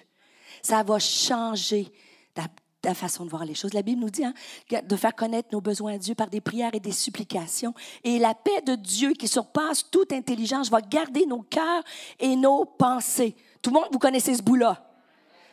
ça 0.63 0.83
va 0.83 0.99
changer 0.99 1.91
ta, 2.35 2.95
façon 2.95 3.25
de 3.25 3.31
voir 3.31 3.45
les 3.45 3.55
choses. 3.55 3.75
La 3.75 3.83
Bible 3.83 4.01
nous 4.01 4.11
dit 4.11 4.25
hein, 4.25 4.35
de 4.71 4.97
faire 4.97 5.15
connaître 5.15 5.49
nos 5.53 5.61
besoins 5.61 5.95
à 5.95 5.99
Dieu 5.99 6.15
par 6.15 6.29
des 6.29 6.41
prières 6.41 6.75
et 6.75 6.81
des 6.81 6.93
supplications. 6.93 7.75
Et 8.05 8.19
la 8.19 8.35
paix 8.35 8.63
de 8.63 8.75
Dieu 8.75 9.13
qui 9.13 9.29
surpasse 9.29 9.91
toute 9.91 10.13
intelligence 10.13 10.71
va 10.71 10.81
garder 10.81 11.27
nos 11.27 11.43
cœurs 11.43 11.83
et 12.19 12.37
nos 12.37 12.65
pensées. 12.65 13.37
Tout 13.63 13.71
le 13.71 13.75
monde, 13.75 13.89
vous 13.93 13.99
connaissez 13.99 14.35
ce 14.35 14.43
bout-là. 14.43 14.91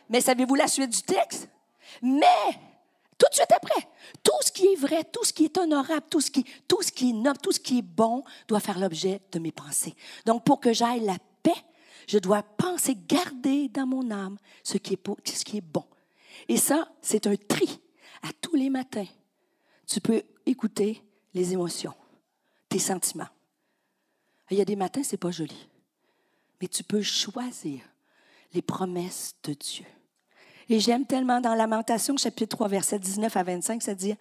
Mais 0.08 0.20
savez-vous 0.20 0.54
la 0.54 0.68
suite 0.68 0.90
du 0.90 1.02
texte? 1.02 1.48
Mais, 2.00 2.24
tout 3.18 3.26
de 3.28 3.34
suite 3.34 3.52
après, 3.52 3.88
tout 4.22 4.40
ce 4.40 4.52
qui 4.52 4.66
est 4.66 4.76
vrai, 4.76 5.04
tout 5.04 5.24
ce 5.24 5.32
qui 5.32 5.44
est 5.44 5.58
honorable, 5.58 6.06
tout 6.08 6.20
ce 6.20 6.30
qui, 6.30 6.40
est 6.40 7.12
noble, 7.12 7.38
tout 7.38 7.52
ce 7.52 7.60
qui 7.60 7.78
est 7.78 7.82
bon 7.82 8.22
doit 8.46 8.60
faire 8.60 8.78
l'objet 8.78 9.20
de 9.32 9.40
mes 9.40 9.52
pensées. 9.52 9.94
Donc, 10.24 10.44
pour 10.44 10.60
que 10.60 10.72
j'aille 10.72 11.00
la 11.00 11.18
paix, 11.42 11.64
je 12.06 12.18
dois 12.18 12.42
penser, 12.42 12.96
garder 12.96 13.68
dans 13.68 13.86
mon 13.86 14.10
âme 14.10 14.38
ce 14.62 14.78
qui 14.78 14.94
est, 14.94 15.30
ce 15.30 15.44
qui 15.44 15.58
est 15.58 15.62
bon. 15.62 15.84
Et 16.48 16.56
ça, 16.56 16.88
c'est 17.02 17.26
un 17.26 17.36
tri. 17.36 17.80
À 18.22 18.28
tous 18.40 18.56
les 18.56 18.70
matins, 18.70 19.06
tu 19.86 20.00
peux 20.00 20.22
écouter 20.46 21.04
les 21.34 21.52
émotions, 21.52 21.94
tes 22.68 22.78
sentiments. 22.78 23.28
Il 24.50 24.58
y 24.58 24.60
a 24.60 24.64
des 24.64 24.76
matins, 24.76 25.02
c'est 25.02 25.16
pas 25.16 25.30
joli. 25.30 25.68
Mais 26.60 26.68
tu 26.68 26.82
peux 26.82 27.02
choisir 27.02 27.82
les 28.52 28.62
promesses 28.62 29.34
de 29.44 29.52
Dieu. 29.52 29.84
Et 30.70 30.80
j'aime 30.80 31.06
tellement 31.06 31.40
dans 31.40 31.54
Lamentation, 31.54 32.16
chapitre 32.18 32.56
3, 32.56 32.68
verset 32.68 32.98
19 32.98 33.34
à 33.34 33.42
25, 33.42 33.82
ça 33.82 33.94
dit, 33.94 34.14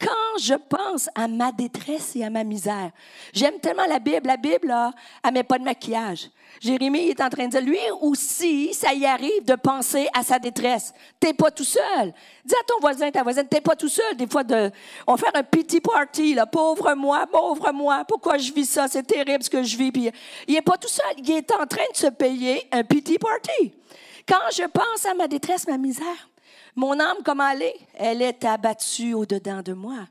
quand 0.00 0.38
je 0.40 0.54
pense 0.54 1.08
à 1.14 1.28
ma 1.28 1.52
détresse 1.52 2.16
et 2.16 2.24
à 2.24 2.30
ma 2.30 2.42
misère, 2.42 2.90
j'aime 3.32 3.60
tellement 3.60 3.86
la 3.86 4.00
Bible. 4.00 4.26
La 4.26 4.36
Bible, 4.36 4.66
là, 4.66 4.92
elle 5.24 5.32
met 5.32 5.44
pas 5.44 5.60
de 5.60 5.64
maquillage. 5.64 6.28
Jérémie 6.60 7.08
est 7.08 7.20
en 7.20 7.28
train 7.28 7.46
de 7.46 7.50
dire, 7.50 7.60
lui 7.60 7.78
aussi, 8.00 8.74
ça 8.74 8.92
y 8.92 9.06
arrive 9.06 9.44
de 9.44 9.54
penser 9.54 10.08
à 10.12 10.24
sa 10.24 10.40
détresse. 10.40 10.92
T'es 11.20 11.32
pas 11.32 11.52
tout 11.52 11.64
seul. 11.64 12.12
Dis 12.44 12.54
à 12.54 12.64
ton 12.66 12.80
voisin, 12.80 13.08
ta 13.12 13.22
voisine, 13.22 13.46
t'es 13.48 13.60
pas 13.60 13.76
tout 13.76 13.88
seul. 13.88 14.16
Des 14.16 14.26
fois, 14.26 14.42
de, 14.42 14.72
on 15.06 15.16
fait 15.16 15.34
un 15.34 15.44
petit 15.44 15.80
party, 15.80 16.34
là. 16.34 16.46
Pauvre 16.46 16.94
moi, 16.94 17.28
pauvre 17.30 17.72
moi. 17.72 18.04
Pourquoi 18.08 18.38
je 18.38 18.52
vis 18.52 18.66
ça? 18.66 18.88
C'est 18.88 19.04
terrible 19.04 19.44
ce 19.44 19.50
que 19.50 19.62
je 19.62 19.76
vis. 19.76 19.92
Puis, 19.92 20.10
il 20.48 20.56
est 20.56 20.62
pas 20.62 20.76
tout 20.76 20.88
seul. 20.88 21.14
Il 21.18 21.30
est 21.30 21.52
en 21.52 21.64
train 21.64 21.86
de 21.92 21.96
se 21.96 22.08
payer 22.08 22.66
un 22.72 22.82
petit 22.82 23.18
party. 23.18 23.72
Quand 24.28 24.50
je 24.52 24.64
pense 24.64 25.06
à 25.06 25.14
ma 25.14 25.28
détresse, 25.28 25.66
ma 25.66 25.78
misère, 25.78 26.28
mon 26.74 26.98
âme, 26.98 27.18
comment 27.24 27.48
elle 27.50 27.62
est? 27.62 27.80
Elle 27.94 28.22
est 28.22 28.44
abattue 28.44 29.12
au-dedans 29.14 29.60
de 29.62 29.74
moi. 29.74 30.06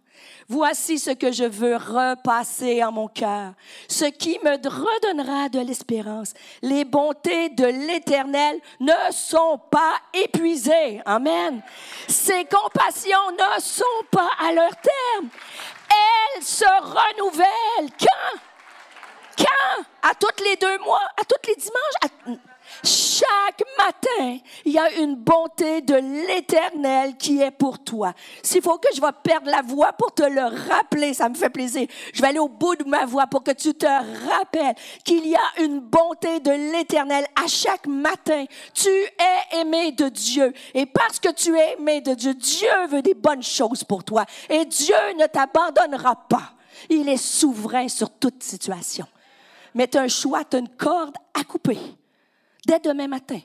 Voici 0.48 1.00
ce 1.00 1.10
que 1.12 1.32
je 1.32 1.46
veux 1.46 1.76
repasser 1.76 2.84
en 2.84 2.92
mon 2.92 3.08
cœur, 3.08 3.54
ce 3.88 4.06
qui 4.06 4.38
me 4.44 4.52
redonnera 4.52 5.50
de 5.50 5.60
l'espérance. 5.60 6.34
Les 6.62 6.86
bontés 6.86 7.50
de 7.50 7.66
l'Éternel 7.66 8.60
ne 8.80 8.94
sont 9.12 9.60
pas 9.72 9.96
épuisées. 10.14 11.02
Amen. 11.06 11.64
Ses 12.08 12.46
compassions 12.46 13.32
ne 13.32 13.62
sont 13.62 13.84
pas 14.12 14.30
à 14.40 14.52
leur 14.52 14.76
terme. 14.76 15.30
Elles 15.90 16.44
se 16.44 16.66
renouvellent. 16.66 17.92
Quand? 18.00 18.40
Quand? 19.38 19.84
À 20.10 20.14
toutes 20.14 20.42
les 20.42 20.58
deux 20.58 20.78
mois? 20.80 21.08
À 21.20 21.24
tous 21.24 21.48
les 21.48 21.56
dimanches? 21.56 22.40
Chaque 22.84 23.62
matin, 23.78 24.40
il 24.66 24.72
y 24.72 24.80
a 24.80 24.92
une 25.00 25.16
bonté 25.16 25.82
de 25.82 25.94
l'Éternel 26.28 27.16
qui 27.16 27.40
est 27.40 27.52
pour 27.52 27.84
toi. 27.84 28.14
S'il 28.42 28.62
faut 28.62 28.78
que 28.80 28.88
je 28.96 29.00
vais 29.00 29.12
perdre 29.24 29.50
la 29.52 29.62
voix 29.62 29.94
pour 29.94 30.14
te 30.14 30.24
le 30.24 30.42
rappeler, 30.70 31.14
ça 31.14 31.30
me 31.30 31.36
fait 31.36 31.50
plaisir. 31.50 31.88
Je 32.14 32.22
vais 32.22 32.30
aller 32.30 32.40
au 32.40 32.48
bout 32.48 32.76
de 32.76 32.84
ma 32.86 33.06
voix 33.06 33.28
pour 33.28 33.44
que 33.44 33.52
tu 33.52 33.76
te 33.76 33.86
rappelles 33.86 34.76
qu'il 35.04 35.28
y 35.28 35.36
a 35.36 35.64
une 35.64 35.80
bonté 35.80 36.40
de 36.40 36.52
l'Éternel 36.52 37.26
à 37.36 37.48
chaque 37.48 37.86
matin. 37.86 38.46
Tu 38.74 38.90
es 38.90 39.60
aimé 39.60 39.92
de 39.92 40.10
Dieu. 40.10 40.52
Et 40.74 40.88
parce 40.88 41.20
que 41.20 41.30
tu 41.30 41.56
es 41.56 41.74
aimé 41.74 42.02
de 42.02 42.16
Dieu, 42.16 42.34
Dieu 42.34 42.88
veut 42.90 43.04
des 43.04 43.14
bonnes 43.14 43.44
choses 43.44 43.84
pour 43.84 44.04
toi. 44.04 44.26
Et 44.50 44.66
Dieu 44.66 44.96
ne 45.20 45.28
t'abandonnera 45.28 46.16
pas. 46.28 46.54
Il 46.90 47.08
est 47.10 47.18
souverain 47.18 47.88
sur 47.88 48.10
toute 48.10 48.42
situation. 48.42 49.06
Mais 49.76 49.88
tu 49.88 50.00
un 50.00 50.08
choix, 50.08 50.44
tu 50.44 50.58
une 50.58 50.70
corde 50.70 51.16
à 51.34 51.44
couper 51.44 51.78
dès 52.66 52.80
demain 52.80 53.08
matin, 53.08 53.40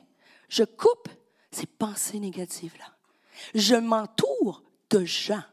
je 0.49 0.63
coupe 0.63 1.09
ces 1.51 1.65
pensées 1.65 2.19
négatives-là. 2.19 2.95
Je 3.53 3.75
m'entoure 3.75 4.63
de 4.89 5.05
gens 5.05 5.43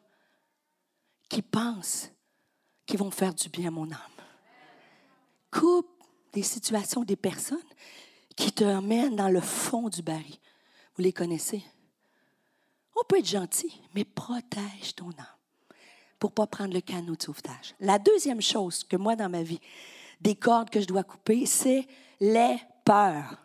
qui 1.29 1.43
pensent 1.43 2.11
qu'ils 2.87 2.99
vont 2.99 3.11
faire 3.11 3.35
du 3.35 3.49
bien 3.49 3.69
à 3.69 3.71
mon 3.71 3.91
âme. 3.91 3.99
Coupe 5.51 5.91
des 6.33 6.43
situations, 6.43 7.05
des 7.05 7.17
personnes 7.17 7.59
qui 8.37 8.53
te 8.53 8.65
emmènent 8.65 9.17
dans 9.17 9.29
le 9.29 9.41
fond 9.41 9.89
du 9.89 10.03
baril. 10.03 10.37
Vous 10.97 11.03
les 11.03 11.13
connaissez? 11.13 11.63
On 12.97 13.05
peut 13.09 13.19
être 13.19 13.29
gentil, 13.29 13.81
mais 13.95 14.05
protège 14.05 14.95
ton 14.97 15.09
âme. 15.11 15.27
pour 16.19 16.33
pas 16.33 16.47
prendre 16.47 16.73
le 16.73 16.81
canot 16.81 17.17
de 17.17 17.23
sauvetage. 17.23 17.75
La 17.81 17.99
deuxième 17.99 18.41
chose 18.41 18.83
que 18.85 18.97
moi, 18.97 19.15
dans 19.15 19.29
ma 19.29 19.43
vie, 19.43 19.61
des 20.21 20.35
cordes 20.37 20.71
que 20.71 20.81
je 20.81 20.87
dois 20.87 21.05
couper, 21.05 21.45
c'est 21.45 21.87
les 22.19 22.57
peurs. 22.85 23.44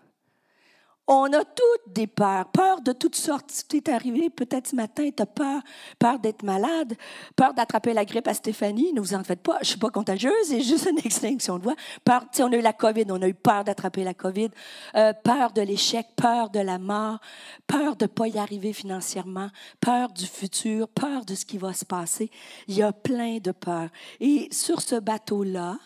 On 1.11 1.33
a 1.33 1.43
toutes 1.43 1.91
des 1.91 2.05
peurs, 2.05 2.45
peur 2.51 2.81
de 2.81 2.91
toutes 2.91 3.15
sortes. 3.15 3.49
Si 3.49 3.65
tu 3.67 3.77
es 3.77 3.89
arrivé 3.89 4.29
peut-être 4.29 4.67
ce 4.67 4.75
matin, 4.75 5.09
tu 5.09 5.23
as 5.23 5.25
peur, 5.25 5.59
peur 5.97 6.19
d'être 6.19 6.43
malade, 6.43 6.93
peur 7.35 7.55
d'attraper 7.55 7.93
la 7.93 8.05
grippe 8.05 8.27
à 8.27 8.35
Stéphanie, 8.35 8.93
ne 8.93 9.01
vous 9.01 9.15
en 9.15 9.23
faites 9.23 9.41
pas, 9.41 9.57
je 9.63 9.69
suis 9.69 9.79
pas 9.79 9.89
contagieuse, 9.89 10.35
c'est 10.43 10.61
juste 10.61 10.87
une 10.87 10.99
extinction 10.99 11.57
de 11.57 11.63
voix. 11.63 11.75
Peur, 12.05 12.25
on 12.41 12.51
a 12.51 12.55
eu 12.55 12.61
la 12.61 12.73
COVID, 12.73 13.05
on 13.09 13.23
a 13.23 13.27
eu 13.27 13.33
peur 13.33 13.63
d'attraper 13.63 14.03
la 14.03 14.13
COVID, 14.13 14.49
euh, 14.97 15.11
peur 15.23 15.51
de 15.51 15.63
l'échec, 15.63 16.05
peur 16.15 16.51
de 16.51 16.59
la 16.59 16.77
mort, 16.77 17.17
peur 17.65 17.95
de 17.95 18.05
ne 18.05 18.09
pas 18.09 18.27
y 18.27 18.37
arriver 18.37 18.71
financièrement, 18.71 19.49
peur 19.81 20.11
du 20.11 20.27
futur, 20.27 20.87
peur 20.89 21.25
de 21.25 21.33
ce 21.33 21.43
qui 21.43 21.57
va 21.57 21.73
se 21.73 21.85
passer. 21.85 22.29
Il 22.67 22.75
y 22.75 22.83
a 22.83 22.93
plein 22.93 23.39
de 23.39 23.51
peurs. 23.51 23.89
Et 24.19 24.47
sur 24.51 24.79
ce 24.79 24.99
bateau-là, 24.99 25.79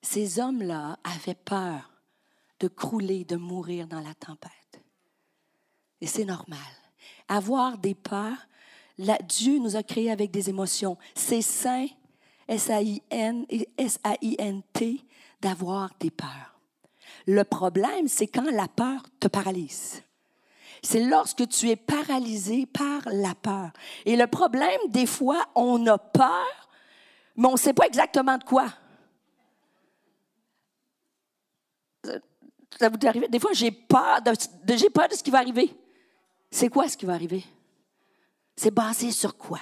ces 0.00 0.40
hommes-là 0.40 0.96
avaient 1.04 1.34
peur 1.34 1.95
de 2.60 2.68
crouler, 2.68 3.24
de 3.24 3.36
mourir 3.36 3.86
dans 3.86 4.00
la 4.00 4.14
tempête. 4.14 4.82
Et 6.00 6.06
c'est 6.06 6.24
normal. 6.24 6.58
Avoir 7.28 7.78
des 7.78 7.94
peurs, 7.94 8.46
Dieu 9.28 9.58
nous 9.58 9.76
a 9.76 9.82
créés 9.82 10.10
avec 10.10 10.30
des 10.30 10.48
émotions. 10.48 10.96
C'est 11.14 11.42
sain, 11.42 11.86
S-A-I-N-T, 12.48 13.46
d'avoir 15.40 15.90
des 16.00 16.10
peurs. 16.10 16.60
Le 17.26 17.44
problème, 17.44 18.08
c'est 18.08 18.26
quand 18.26 18.50
la 18.50 18.68
peur 18.68 19.02
te 19.20 19.28
paralyse. 19.28 20.02
C'est 20.82 21.04
lorsque 21.04 21.48
tu 21.48 21.70
es 21.70 21.76
paralysé 21.76 22.66
par 22.66 23.02
la 23.06 23.34
peur. 23.34 23.70
Et 24.04 24.16
le 24.16 24.26
problème, 24.26 24.80
des 24.88 25.06
fois, 25.06 25.44
on 25.54 25.86
a 25.86 25.98
peur, 25.98 26.68
mais 27.34 27.48
on 27.48 27.52
ne 27.52 27.58
sait 27.58 27.72
pas 27.72 27.86
exactement 27.86 28.38
de 28.38 28.44
quoi. 28.44 28.68
Ça 32.78 32.88
vous? 32.88 32.96
Des 32.96 33.38
fois, 33.38 33.52
j'ai 33.52 33.70
peur 33.70 34.20
de, 34.22 34.76
j'ai 34.76 34.90
peur 34.90 35.08
de 35.08 35.14
ce 35.14 35.22
qui 35.22 35.30
va 35.30 35.38
arriver. 35.38 35.74
C'est 36.50 36.68
quoi 36.68 36.88
ce 36.88 36.96
qui 36.96 37.06
va 37.06 37.14
arriver? 37.14 37.44
C'est 38.56 38.70
basé 38.70 39.10
sur 39.10 39.36
quoi? 39.36 39.60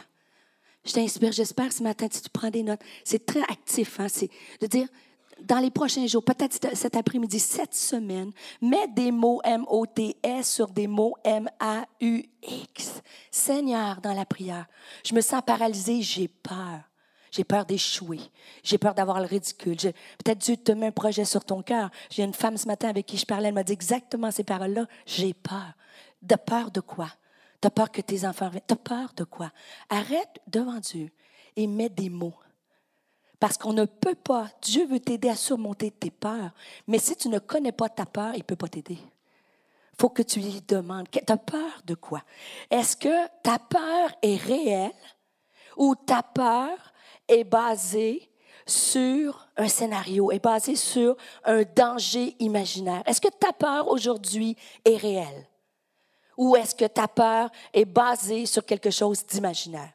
Je 0.85 0.93
t'inspire, 0.93 1.33
j'espère 1.33 1.73
ce 1.73 1.83
matin, 1.83 2.07
si 2.11 2.21
tu 2.21 2.29
prends 2.29 2.51
des 2.51 2.63
notes, 2.63 2.83
c'est 3.05 3.25
très 3.25 3.43
actif. 3.43 3.99
Hein? 3.99 4.09
C'est 4.09 4.29
de 4.61 4.67
dire, 4.67 4.87
dans 5.41 5.59
les 5.59 5.71
prochains 5.71 6.07
jours, 6.07 6.25
peut-être 6.25 6.77
cet 6.77 6.97
après-midi, 6.97 7.41
cette 7.41 7.75
semaine, 7.75 8.31
mets 8.61 8.89
des 8.89 9.11
mots 9.11 9.41
M-O-T-S 9.43 10.53
sur 10.53 10.69
des 10.69 10.87
mots 10.87 11.17
M-A-U-X. 11.25 13.03
Seigneur, 13.31 14.01
dans 14.01 14.13
la 14.13 14.27
prière, 14.27 14.67
je 15.05 15.15
me 15.15 15.21
sens 15.21 15.43
paralysé, 15.45 16.03
j'ai 16.03 16.29
peur. 16.29 16.81
J'ai 17.35 17.43
peur 17.43 17.67
d'échouer. 17.67 18.21
J'ai 18.63 18.79
peur 18.79 18.95
d'avoir 18.95 19.19
le 19.19 19.27
ridicule. 19.27 19.77
Peut-être 19.77 20.39
Dieu 20.39 20.57
te 20.57 20.71
met 20.71 20.87
un 20.87 20.93
projet 20.93 21.25
sur 21.25 21.45
ton 21.45 21.63
cœur. 21.63 21.91
J'ai 22.09 22.23
une 22.23 22.33
femme 22.33 22.57
ce 22.57 22.69
matin 22.69 22.89
avec 22.89 23.07
qui 23.07 23.17
je 23.17 23.27
parlais, 23.27 23.49
elle 23.49 23.55
m'a 23.55 23.65
dit 23.65 23.73
exactement 23.73 24.31
ces 24.31 24.45
paroles-là. 24.45 24.87
J'ai 25.05 25.35
peur. 25.35 25.73
De 26.23 26.37
peur 26.37 26.71
de 26.71 26.79
quoi? 26.79 27.09
De 27.61 27.69
peur 27.69 27.91
que 27.91 28.03
tes 28.03 28.25
enfants 28.25 28.51
viennent. 28.51 28.63
De 28.69 28.77
peur 28.77 29.13
de 29.17 29.25
quoi? 29.25 29.51
Arrête 29.89 30.41
devant 30.47 30.79
Dieu 30.79 31.11
et 31.57 31.67
mets 31.67 31.89
des 31.89 32.09
mots. 32.09 32.39
Parce 33.41 33.59
qu'on 33.59 33.73
ne 33.73 33.85
peut 33.85 34.15
pas, 34.15 34.49
Dieu 34.63 34.87
veut 34.87 35.01
t'aider 35.01 35.29
à 35.29 35.35
surmonter 35.35 35.91
tes 35.91 36.13
peurs. 36.13 36.53
Mais 36.87 37.01
si 37.01 37.17
tu 37.17 37.29
ne 37.29 37.41
connais 37.41 37.73
pas 37.73 37.89
ta 37.89 38.07
peur, 38.07 38.35
il 38.35 38.39
ne 38.39 38.43
peut 38.45 38.55
pas 38.55 38.69
t'aider. 38.69 38.99
Faut 39.99 40.09
que 40.09 40.23
tu 40.23 40.39
lui 40.39 40.63
demandes, 40.69 41.11
tu 41.11 41.19
as 41.27 41.37
peur 41.37 41.83
de 41.85 41.97
quoi? 41.97 42.23
Est-ce 42.71 42.97
que 42.97 43.27
ta 43.43 43.59
peur 43.59 44.11
est 44.23 44.37
réelle 44.37 44.93
ou 45.77 45.97
ta 45.97 46.23
peur 46.23 46.94
est 47.29 47.45
basé 47.45 48.31
sur 48.67 49.47
un 49.57 49.69
scénario, 49.69 50.31
est 50.31 50.43
basé 50.43 50.75
sur 50.77 51.17
un 51.45 51.63
danger 51.63 52.35
imaginaire. 52.39 53.03
Est-ce 53.07 53.21
que 53.21 53.29
ta 53.29 53.53
peur 53.53 53.89
aujourd'hui 53.89 54.57
est 54.85 54.97
réelle? 54.97 55.47
Ou 56.37 56.57
est-ce 56.57 56.75
que 56.75 56.87
ta 56.87 57.07
peur 57.07 57.51
est 57.73 57.85
basée 57.85 58.47
sur 58.47 58.65
quelque 58.65 58.91
chose 58.91 59.25
d'imaginaire? 59.27 59.93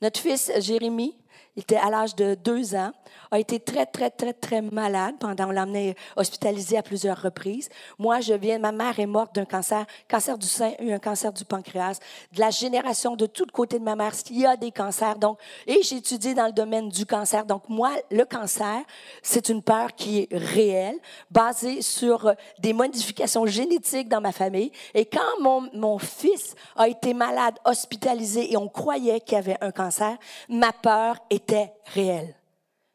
Notre 0.00 0.20
fils 0.20 0.52
Jérémie, 0.58 1.16
il 1.58 1.62
était 1.62 1.74
à 1.74 1.90
l'âge 1.90 2.14
de 2.14 2.36
deux 2.36 2.76
ans, 2.76 2.92
a 3.32 3.38
été 3.40 3.58
très, 3.58 3.84
très, 3.84 4.10
très, 4.10 4.32
très 4.32 4.62
malade 4.62 5.16
pendant, 5.18 5.48
on 5.48 5.50
l'a 5.50 5.64
emmené 5.64 5.96
hospitalisé 6.14 6.78
à 6.78 6.84
plusieurs 6.84 7.20
reprises. 7.20 7.68
Moi, 7.98 8.20
je 8.20 8.32
viens, 8.32 8.60
ma 8.60 8.70
mère 8.70 9.00
est 9.00 9.06
morte 9.06 9.34
d'un 9.34 9.44
cancer, 9.44 9.84
cancer 10.08 10.38
du 10.38 10.46
sein, 10.46 10.70
un 10.80 11.00
cancer 11.00 11.32
du 11.32 11.44
pancréas, 11.44 11.98
de 12.32 12.38
la 12.38 12.50
génération 12.50 13.16
de 13.16 13.26
tout 13.26 13.44
côté 13.52 13.80
de 13.80 13.84
ma 13.84 13.96
mère, 13.96 14.12
il 14.30 14.38
y 14.38 14.46
a 14.46 14.56
des 14.56 14.70
cancers. 14.70 15.18
Donc, 15.18 15.40
et 15.66 15.82
j'ai 15.82 15.96
étudié 15.96 16.32
dans 16.32 16.46
le 16.46 16.52
domaine 16.52 16.90
du 16.90 17.04
cancer. 17.04 17.44
Donc, 17.44 17.68
moi, 17.68 17.90
le 18.12 18.24
cancer, 18.24 18.82
c'est 19.20 19.48
une 19.48 19.60
peur 19.60 19.96
qui 19.96 20.20
est 20.20 20.28
réelle, 20.30 20.98
basée 21.28 21.82
sur 21.82 22.32
des 22.60 22.72
modifications 22.72 23.46
génétiques 23.46 24.08
dans 24.08 24.20
ma 24.20 24.30
famille. 24.30 24.70
Et 24.94 25.06
quand 25.06 25.40
mon, 25.40 25.68
mon 25.74 25.98
fils 25.98 26.54
a 26.76 26.86
été 26.86 27.14
malade, 27.14 27.56
hospitalisé, 27.64 28.52
et 28.52 28.56
on 28.56 28.68
croyait 28.68 29.20
qu'il 29.20 29.38
avait 29.38 29.58
un 29.60 29.72
cancer, 29.72 30.16
ma 30.48 30.72
peur 30.72 31.16
était 31.30 31.47
réel. 31.86 32.34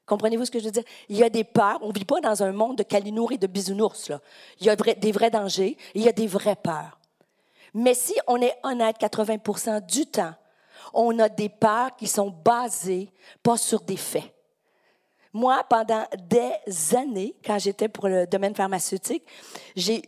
Comprenez-vous 0.05 0.45
ce 0.45 0.51
que 0.51 0.59
je 0.59 0.65
veux 0.65 0.71
dire? 0.71 0.83
Il 1.07 1.17
y 1.17 1.23
a 1.23 1.29
des 1.29 1.43
peurs. 1.43 1.79
On 1.81 1.89
ne 1.89 1.93
vit 1.93 2.05
pas 2.05 2.19
dans 2.19 2.43
un 2.43 2.51
monde 2.51 2.77
de 2.77 2.83
calinours 2.83 3.31
et 3.31 3.37
de 3.37 3.47
bisounours. 3.47 4.09
Là. 4.09 4.19
Il 4.59 4.67
y 4.67 4.69
a 4.69 4.75
des 4.75 5.11
vrais 5.11 5.31
dangers, 5.31 5.77
il 5.95 6.01
y 6.03 6.09
a 6.09 6.11
des 6.11 6.27
vraies 6.27 6.57
peurs. 6.57 6.99
Mais 7.73 7.93
si 7.93 8.13
on 8.27 8.41
est 8.41 8.55
honnête 8.63 8.97
80% 8.99 9.85
du 9.85 10.05
temps, 10.05 10.33
on 10.93 11.17
a 11.19 11.29
des 11.29 11.49
peurs 11.49 11.95
qui 11.95 12.07
sont 12.07 12.29
basées 12.29 13.09
pas 13.41 13.57
sur 13.57 13.81
des 13.81 13.97
faits. 13.97 14.31
Moi, 15.35 15.63
pendant 15.67 16.05
des 16.29 16.95
années, 16.95 17.35
quand 17.43 17.57
j'étais 17.57 17.87
pour 17.87 18.07
le 18.07 18.27
domaine 18.27 18.53
pharmaceutique, 18.53 19.23
j'ai 19.75 20.03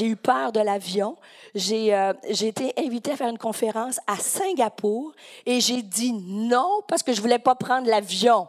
eu 0.00 0.16
peur 0.16 0.52
de 0.52 0.60
l'avion. 0.60 1.16
Euh, 1.54 2.14
j'ai 2.30 2.48
été 2.48 2.72
invitée 2.78 3.12
à 3.12 3.16
faire 3.16 3.28
une 3.28 3.38
conférence 3.38 4.00
à 4.06 4.16
Singapour 4.16 5.12
et 5.44 5.60
j'ai 5.60 5.82
dit 5.82 6.14
non 6.14 6.80
parce 6.88 7.02
que 7.02 7.12
je 7.12 7.20
voulais 7.20 7.38
pas 7.38 7.54
prendre 7.54 7.88
l'avion. 7.88 8.48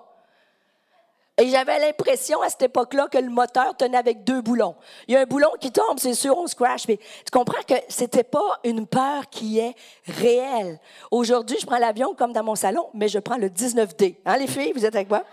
Et 1.37 1.49
j'avais 1.49 1.79
l'impression 1.79 2.41
à 2.41 2.49
cette 2.49 2.61
époque-là 2.61 3.09
que 3.11 3.17
le 3.17 3.29
moteur 3.29 3.75
tenait 3.75 3.97
avec 3.97 4.23
deux 4.23 4.41
boulons. 4.41 4.75
Il 5.09 5.15
y 5.15 5.17
a 5.17 5.19
un 5.19 5.25
boulon 5.25 5.49
qui 5.59 5.69
tombe, 5.69 5.99
c'est 5.99 6.13
sûr, 6.13 6.37
on 6.37 6.47
se 6.47 6.55
crash. 6.55 6.87
Mais 6.87 6.95
tu 6.95 7.31
comprends 7.31 7.61
que 7.67 7.73
c'était 7.89 8.23
pas 8.23 8.59
une 8.63 8.87
peur 8.87 9.29
qui 9.29 9.59
est 9.59 9.75
réelle. 10.07 10.79
Aujourd'hui, 11.11 11.57
je 11.59 11.65
prends 11.65 11.77
l'avion 11.77 12.15
comme 12.15 12.31
dans 12.31 12.43
mon 12.43 12.55
salon, 12.55 12.87
mais 12.93 13.09
je 13.09 13.19
prends 13.19 13.35
le 13.35 13.49
19D. 13.49 14.15
Hein, 14.25 14.37
les 14.37 14.47
filles, 14.47 14.71
vous 14.73 14.85
êtes 14.85 14.95
avec 14.95 15.09
moi? 15.09 15.25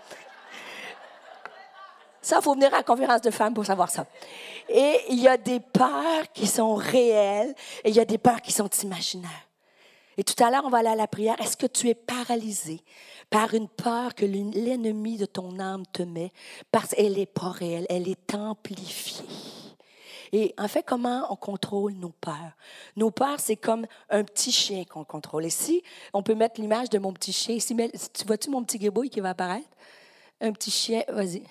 Ça, 2.23 2.37
il 2.39 2.41
faut 2.41 2.53
venir 2.53 2.73
à 2.73 2.77
la 2.77 2.83
conférence 2.83 3.21
de 3.21 3.31
femmes 3.31 3.53
pour 3.53 3.65
savoir 3.65 3.89
ça. 3.89 4.07
Et 4.69 4.97
il 5.09 5.19
y 5.19 5.27
a 5.27 5.35
des 5.35 5.59
peurs 5.59 6.31
qui 6.33 6.47
sont 6.47 6.73
réelles 6.73 7.53
et 7.83 7.89
il 7.89 7.95
y 7.95 7.99
a 7.99 8.05
des 8.05 8.17
peurs 8.17 8.41
qui 8.41 8.53
sont 8.53 8.69
imaginaires. 8.81 9.29
Et 10.17 10.23
tout 10.23 10.41
à 10.41 10.49
l'heure, 10.49 10.63
on 10.63 10.69
va 10.69 10.77
aller 10.77 10.87
à 10.87 10.95
la 10.95 11.07
prière. 11.07 11.35
Est-ce 11.41 11.57
que 11.57 11.67
tu 11.67 11.89
es 11.89 11.95
paralysé 11.95 12.79
par 13.29 13.53
une 13.53 13.67
peur 13.67 14.15
que 14.15 14.25
l'ennemi 14.25 15.17
de 15.17 15.25
ton 15.25 15.59
âme 15.59 15.83
te 15.91 16.03
met 16.03 16.31
parce 16.71 16.91
qu'elle 16.91 17.17
n'est 17.17 17.25
pas 17.25 17.49
réelle, 17.49 17.85
elle 17.89 18.07
est 18.07 18.33
amplifiée? 18.33 19.25
Et 20.31 20.53
en 20.57 20.69
fait, 20.69 20.83
comment 20.83 21.27
on 21.29 21.35
contrôle 21.35 21.93
nos 21.93 22.13
peurs? 22.21 22.53
Nos 22.95 23.11
peurs, 23.11 23.39
c'est 23.39 23.57
comme 23.57 23.85
un 24.09 24.23
petit 24.23 24.51
chien 24.51 24.85
qu'on 24.85 25.03
contrôle. 25.03 25.45
Et 25.45 25.49
si 25.49 25.83
on 26.13 26.23
peut 26.23 26.35
mettre 26.35 26.61
l'image 26.61 26.89
de 26.89 26.99
mon 26.99 27.11
petit 27.11 27.33
chien, 27.33 27.55
ici, 27.55 27.75
tu 28.13 28.25
vois-tu 28.25 28.49
mon 28.49 28.63
petit 28.63 28.79
guébouille 28.79 29.09
qui 29.09 29.19
va 29.19 29.31
apparaître? 29.31 29.67
Un 30.39 30.53
petit 30.53 30.71
chien, 30.71 31.03
vas-y. 31.09 31.43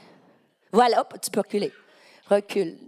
Voilà, 0.73 1.01
hop, 1.01 1.15
tu 1.23 1.31
peux 1.31 1.41
reculer. 1.41 1.73
Recule. 2.29 2.79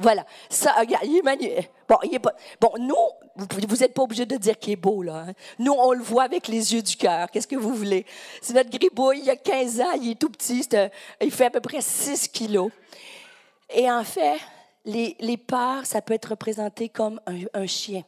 Voilà. 0.00 0.24
Ça, 0.48 0.72
regarde, 0.78 1.04
il 1.06 1.18
est 1.18 1.22
magnifique. 1.22 1.70
Bon, 1.88 1.96
il 2.04 2.14
est 2.14 2.18
pas. 2.18 2.34
Bon, 2.60 2.72
nous, 2.78 2.94
vous 3.36 3.76
n'êtes 3.76 3.94
pas 3.94 4.02
obligé 4.02 4.26
de 4.26 4.36
dire 4.36 4.58
qu'il 4.58 4.74
est 4.74 4.76
beau, 4.76 5.02
là. 5.02 5.24
Hein. 5.28 5.32
Nous, 5.58 5.72
on 5.72 5.92
le 5.92 6.02
voit 6.02 6.24
avec 6.24 6.46
les 6.46 6.74
yeux 6.74 6.82
du 6.82 6.96
cœur. 6.96 7.30
Qu'est-ce 7.30 7.48
que 7.48 7.56
vous 7.56 7.74
voulez? 7.74 8.06
C'est 8.40 8.52
notre 8.52 8.70
gribouille, 8.70 9.20
il 9.22 9.30
a 9.30 9.36
15 9.36 9.80
ans, 9.80 9.92
il 10.00 10.12
est 10.12 10.20
tout 10.20 10.30
petit, 10.30 10.68
il 11.20 11.30
fait 11.30 11.46
à 11.46 11.50
peu 11.50 11.60
près 11.60 11.80
6 11.80 12.28
kilos. 12.28 12.70
Et 13.74 13.90
en 13.90 14.04
fait, 14.04 14.38
les, 14.84 15.16
les 15.18 15.38
parts, 15.38 15.86
ça 15.86 16.02
peut 16.02 16.14
être 16.14 16.30
représenté 16.30 16.88
comme 16.88 17.20
un 17.26 17.66
chien. 17.66 18.04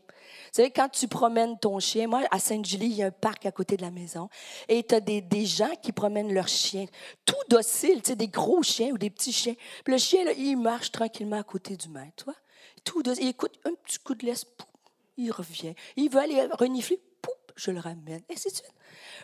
Vous 0.54 0.58
savez, 0.58 0.70
quand 0.70 0.88
tu 0.88 1.08
promènes 1.08 1.58
ton 1.58 1.80
chien, 1.80 2.06
moi, 2.06 2.22
à 2.30 2.38
Sainte-Julie, 2.38 2.86
il 2.86 2.94
y 2.94 3.02
a 3.02 3.06
un 3.06 3.10
parc 3.10 3.44
à 3.44 3.50
côté 3.50 3.76
de 3.76 3.82
la 3.82 3.90
maison, 3.90 4.28
et 4.68 4.84
tu 4.84 4.94
as 4.94 5.00
des, 5.00 5.20
des, 5.20 5.46
gens 5.46 5.74
qui 5.82 5.90
promènent 5.90 6.32
leur 6.32 6.46
chien, 6.46 6.86
tout 7.24 7.34
docile, 7.48 8.00
tu 8.02 8.10
sais, 8.10 8.14
des 8.16 8.28
gros 8.28 8.62
chiens 8.62 8.90
ou 8.92 8.96
des 8.96 9.10
petits 9.10 9.32
chiens. 9.32 9.56
Puis 9.82 9.92
le 9.92 9.98
chien, 9.98 10.22
là, 10.22 10.30
il 10.30 10.54
marche 10.54 10.92
tranquillement 10.92 11.40
à 11.40 11.42
côté 11.42 11.76
du 11.76 11.88
maître, 11.88 12.12
tu 12.18 12.24
vois. 12.26 12.36
Tout 12.84 13.02
docile. 13.02 13.24
Il 13.24 13.28
écoute 13.30 13.58
un 13.64 13.74
petit 13.74 13.98
coup 13.98 14.14
de 14.14 14.24
laisse, 14.26 14.44
pouf, 14.44 14.68
il 15.16 15.32
revient. 15.32 15.74
Il 15.96 16.08
veut 16.08 16.20
aller 16.20 16.46
renifler, 16.52 17.00
pouf, 17.20 17.34
je 17.56 17.72
le 17.72 17.80
ramène. 17.80 18.22
Et 18.28 18.36
c'est 18.36 18.62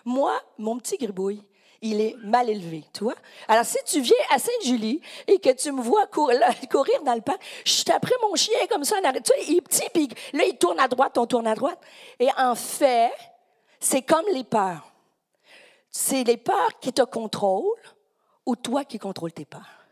Moi, 0.05 0.37
mon 0.59 0.79
petit 0.79 0.97
gribouille, 0.97 1.45
il 1.83 2.01
est 2.01 2.17
mal 2.23 2.51
élevé, 2.51 2.85
tu 2.93 3.05
vois. 3.05 3.15
Alors, 3.49 3.65
si 3.65 3.79
tu 3.87 4.01
viens 4.01 4.17
à 4.31 4.39
Sainte-Julie 4.39 5.01
et 5.27 5.39
que 5.39 5.51
tu 5.51 5.73
me 5.73 5.81
vois 5.81 6.07
courir 6.07 7.03
dans 7.05 7.15
le 7.15 7.23
parc, 7.23 7.41
je 7.65 7.73
suis 7.73 7.85
mon 8.23 8.35
chien 8.35 8.67
comme 8.69 8.85
ça, 8.85 8.97
il 9.01 9.57
est 9.57 9.61
petit, 9.61 9.89
puis 9.93 10.09
là, 10.33 10.45
il 10.45 10.57
tourne 10.59 10.79
à 10.79 10.89
droite, 10.89 11.17
on 11.19 11.27
tourne 11.27 11.47
à 11.47 11.55
droite. 11.55 11.81
Et 12.19 12.29
en 12.37 12.55
fait, 12.55 13.13
c'est 13.79 14.03
comme 14.03 14.27
les 14.33 14.45
peurs. 14.45 14.93
C'est 15.91 16.23
les 16.23 16.37
peurs 16.37 16.79
qui 16.81 16.93
te 16.93 17.03
contrôlent 17.03 17.65
ou 18.47 18.57
toi 18.57 18.85
qui 18.85 18.99
contrôles 18.99 19.33
tes 19.33 19.45
peurs? 19.45 19.87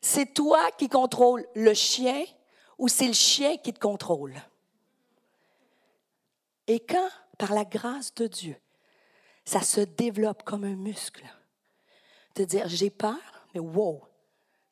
C'est 0.00 0.34
toi 0.34 0.70
qui 0.72 0.88
contrôles 0.88 1.46
le 1.54 1.74
chien 1.74 2.24
ou 2.78 2.88
c'est 2.88 3.06
le 3.06 3.14
chien 3.14 3.56
qui 3.56 3.72
te 3.72 3.80
contrôle? 3.80 4.34
Et 6.66 6.80
quand, 6.80 7.08
par 7.38 7.52
la 7.52 7.64
grâce 7.64 8.14
de 8.14 8.26
Dieu, 8.26 8.56
ça 9.44 9.60
se 9.60 9.80
développe 9.80 10.42
comme 10.42 10.64
un 10.64 10.76
muscle, 10.76 11.24
de 12.34 12.44
dire 12.44 12.68
j'ai 12.68 12.90
peur, 12.90 13.18
mais 13.54 13.60
wow, 13.60 14.02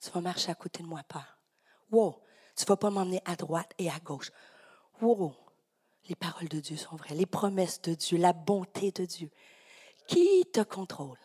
tu 0.00 0.10
vas 0.10 0.20
marcher 0.20 0.50
à 0.50 0.54
côté 0.54 0.82
de 0.82 0.88
moi, 0.88 1.02
peur. 1.06 1.38
Wow, 1.90 2.20
tu 2.56 2.64
ne 2.64 2.68
vas 2.68 2.76
pas 2.76 2.90
m'emmener 2.90 3.20
à 3.24 3.36
droite 3.36 3.72
et 3.78 3.90
à 3.90 3.98
gauche. 4.00 4.32
Wow, 5.00 5.34
les 6.08 6.16
paroles 6.16 6.48
de 6.48 6.60
Dieu 6.60 6.76
sont 6.76 6.96
vraies, 6.96 7.14
les 7.14 7.26
promesses 7.26 7.80
de 7.82 7.94
Dieu, 7.94 8.18
la 8.18 8.32
bonté 8.32 8.90
de 8.90 9.04
Dieu. 9.04 9.30
Qui 10.06 10.44
te 10.52 10.60
contrôle? 10.60 11.18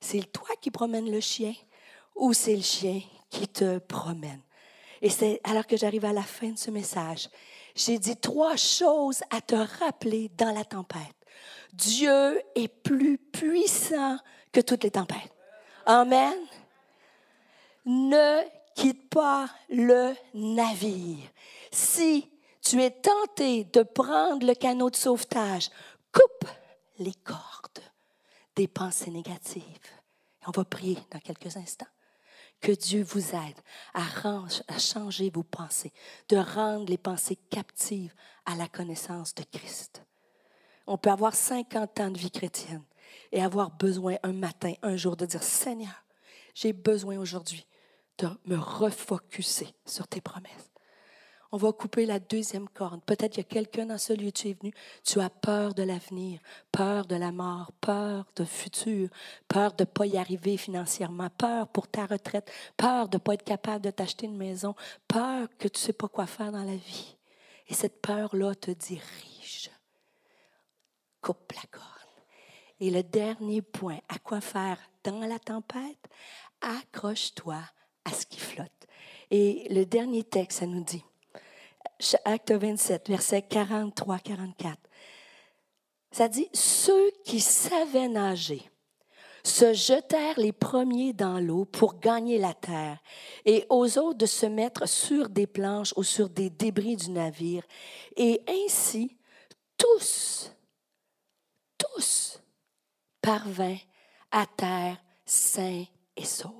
C'est 0.00 0.32
toi 0.32 0.48
qui 0.60 0.70
promènes 0.70 1.10
le 1.10 1.20
chien 1.20 1.54
ou 2.16 2.32
c'est 2.32 2.56
le 2.56 2.62
chien 2.62 3.00
qui 3.28 3.46
te 3.46 3.78
promène? 3.78 4.42
Et 5.02 5.10
c'est 5.10 5.40
alors 5.44 5.66
que 5.66 5.76
j'arrive 5.76 6.04
à 6.04 6.12
la 6.12 6.22
fin 6.22 6.50
de 6.50 6.58
ce 6.58 6.70
message, 6.70 7.28
j'ai 7.74 7.98
dit 7.98 8.16
trois 8.16 8.56
choses 8.56 9.22
à 9.30 9.40
te 9.40 9.54
rappeler 9.54 10.28
dans 10.30 10.52
la 10.52 10.64
tempête. 10.64 11.19
Dieu 11.72 12.42
est 12.54 12.68
plus 12.68 13.18
puissant 13.18 14.18
que 14.52 14.60
toutes 14.60 14.84
les 14.84 14.90
tempêtes. 14.90 15.32
Amen. 15.86 16.36
Ne 17.86 18.42
quitte 18.74 19.08
pas 19.10 19.48
le 19.68 20.14
navire. 20.34 21.28
Si 21.70 22.28
tu 22.62 22.82
es 22.82 22.90
tenté 22.90 23.64
de 23.64 23.82
prendre 23.82 24.46
le 24.46 24.54
canot 24.54 24.90
de 24.90 24.96
sauvetage, 24.96 25.70
coupe 26.12 26.48
les 26.98 27.14
cordes 27.14 27.80
des 28.56 28.68
pensées 28.68 29.10
négatives. 29.10 29.64
On 30.46 30.50
va 30.50 30.64
prier 30.64 30.98
dans 31.10 31.20
quelques 31.20 31.56
instants. 31.56 31.86
Que 32.60 32.72
Dieu 32.72 33.02
vous 33.02 33.30
aide 33.30 33.58
à, 33.94 34.02
à 34.68 34.78
changer 34.78 35.30
vos 35.30 35.42
pensées, 35.42 35.92
de 36.28 36.36
rendre 36.36 36.90
les 36.90 36.98
pensées 36.98 37.36
captives 37.36 38.14
à 38.44 38.54
la 38.54 38.68
connaissance 38.68 39.34
de 39.34 39.44
Christ. 39.44 40.02
On 40.86 40.98
peut 40.98 41.10
avoir 41.10 41.34
50 41.34 42.00
ans 42.00 42.10
de 42.10 42.18
vie 42.18 42.30
chrétienne 42.30 42.82
et 43.32 43.42
avoir 43.42 43.70
besoin 43.70 44.16
un 44.22 44.32
matin, 44.32 44.72
un 44.82 44.96
jour, 44.96 45.16
de 45.16 45.26
dire, 45.26 45.42
Seigneur, 45.42 46.04
j'ai 46.54 46.72
besoin 46.72 47.18
aujourd'hui 47.18 47.66
de 48.18 48.28
me 48.46 48.56
refocuser 48.56 49.68
sur 49.86 50.06
tes 50.08 50.20
promesses 50.20 50.70
on 51.52 51.56
va 51.56 51.72
couper 51.72 52.06
la 52.06 52.18
deuxième 52.18 52.68
corde. 52.68 53.02
Peut-être 53.04 53.32
qu'il 53.32 53.42
y 53.42 53.46
a 53.46 53.48
quelqu'un 53.48 53.86
dans 53.86 53.98
ce 53.98 54.12
lieu, 54.12 54.30
tu 54.30 54.48
es 54.48 54.52
venu, 54.52 54.72
tu 55.04 55.20
as 55.20 55.30
peur 55.30 55.74
de 55.74 55.82
l'avenir, 55.82 56.40
peur 56.70 57.06
de 57.06 57.16
la 57.16 57.32
mort, 57.32 57.72
peur 57.80 58.26
de 58.36 58.44
futur, 58.44 59.08
peur 59.48 59.72
de 59.72 59.82
ne 59.82 59.86
pas 59.86 60.06
y 60.06 60.16
arriver 60.16 60.56
financièrement, 60.56 61.28
peur 61.30 61.66
pour 61.68 61.88
ta 61.88 62.06
retraite, 62.06 62.50
peur 62.76 63.08
de 63.08 63.16
ne 63.16 63.20
pas 63.20 63.34
être 63.34 63.44
capable 63.44 63.84
de 63.84 63.90
t'acheter 63.90 64.26
une 64.26 64.36
maison, 64.36 64.74
peur 65.08 65.48
que 65.58 65.68
tu 65.68 65.80
ne 65.80 65.84
sais 65.86 65.92
pas 65.92 66.08
quoi 66.08 66.26
faire 66.26 66.52
dans 66.52 66.64
la 66.64 66.76
vie. 66.76 67.16
Et 67.68 67.74
cette 67.74 68.00
peur-là 68.00 68.54
te 68.54 68.70
dirige. 68.70 69.70
Coupe 71.20 71.52
la 71.52 71.62
corde. 71.70 71.86
Et 72.80 72.90
le 72.90 73.02
dernier 73.02 73.62
point, 73.62 73.98
à 74.08 74.18
quoi 74.18 74.40
faire 74.40 74.78
dans 75.04 75.20
la 75.20 75.38
tempête? 75.38 76.08
Accroche-toi 76.60 77.58
à 78.04 78.10
ce 78.10 78.26
qui 78.26 78.40
flotte. 78.40 78.86
Et 79.30 79.66
le 79.70 79.84
dernier 79.84 80.24
texte, 80.24 80.60
ça 80.60 80.66
nous 80.66 80.82
dit, 80.82 81.04
acte 82.24 82.52
27, 82.52 83.08
verset 83.08 83.40
43-44. 83.50 84.76
Ça 86.12 86.28
dit, 86.28 86.48
ceux 86.52 87.10
qui 87.24 87.40
savaient 87.40 88.08
nager 88.08 88.68
se 89.44 89.72
jetèrent 89.72 90.38
les 90.38 90.52
premiers 90.52 91.12
dans 91.12 91.38
l'eau 91.38 91.64
pour 91.64 91.98
gagner 91.98 92.38
la 92.38 92.52
terre, 92.52 92.98
et 93.46 93.64
aux 93.70 93.98
autres 93.98 94.18
de 94.18 94.26
se 94.26 94.46
mettre 94.46 94.86
sur 94.86 95.28
des 95.28 95.46
planches 95.46 95.94
ou 95.96 96.02
sur 96.02 96.28
des 96.28 96.50
débris 96.50 96.96
du 96.96 97.10
navire. 97.10 97.62
Et 98.16 98.42
ainsi, 98.48 99.16
tous, 99.78 100.52
tous 102.00 102.40
parvinrent 103.20 103.86
à 104.30 104.46
terre 104.46 104.96
sains 105.26 105.84
et 106.16 106.24
saufs. 106.24 106.50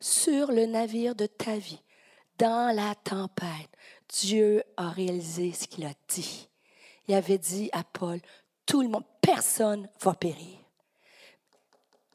Sur 0.00 0.50
le 0.50 0.64
navire 0.64 1.14
de 1.14 1.26
ta 1.26 1.58
vie, 1.58 1.82
dans 2.38 2.74
la 2.74 2.94
tempête, 2.94 3.68
Dieu 4.08 4.62
a 4.78 4.88
réalisé 4.88 5.52
ce 5.52 5.66
qu'il 5.66 5.84
a 5.84 5.92
dit. 6.08 6.48
Il 7.06 7.14
avait 7.14 7.36
dit 7.36 7.68
à 7.72 7.84
Paul, 7.84 8.18
tout 8.64 8.80
le 8.80 8.88
monde, 8.88 9.04
personne 9.20 9.90
va 10.00 10.14
périr. 10.14 10.58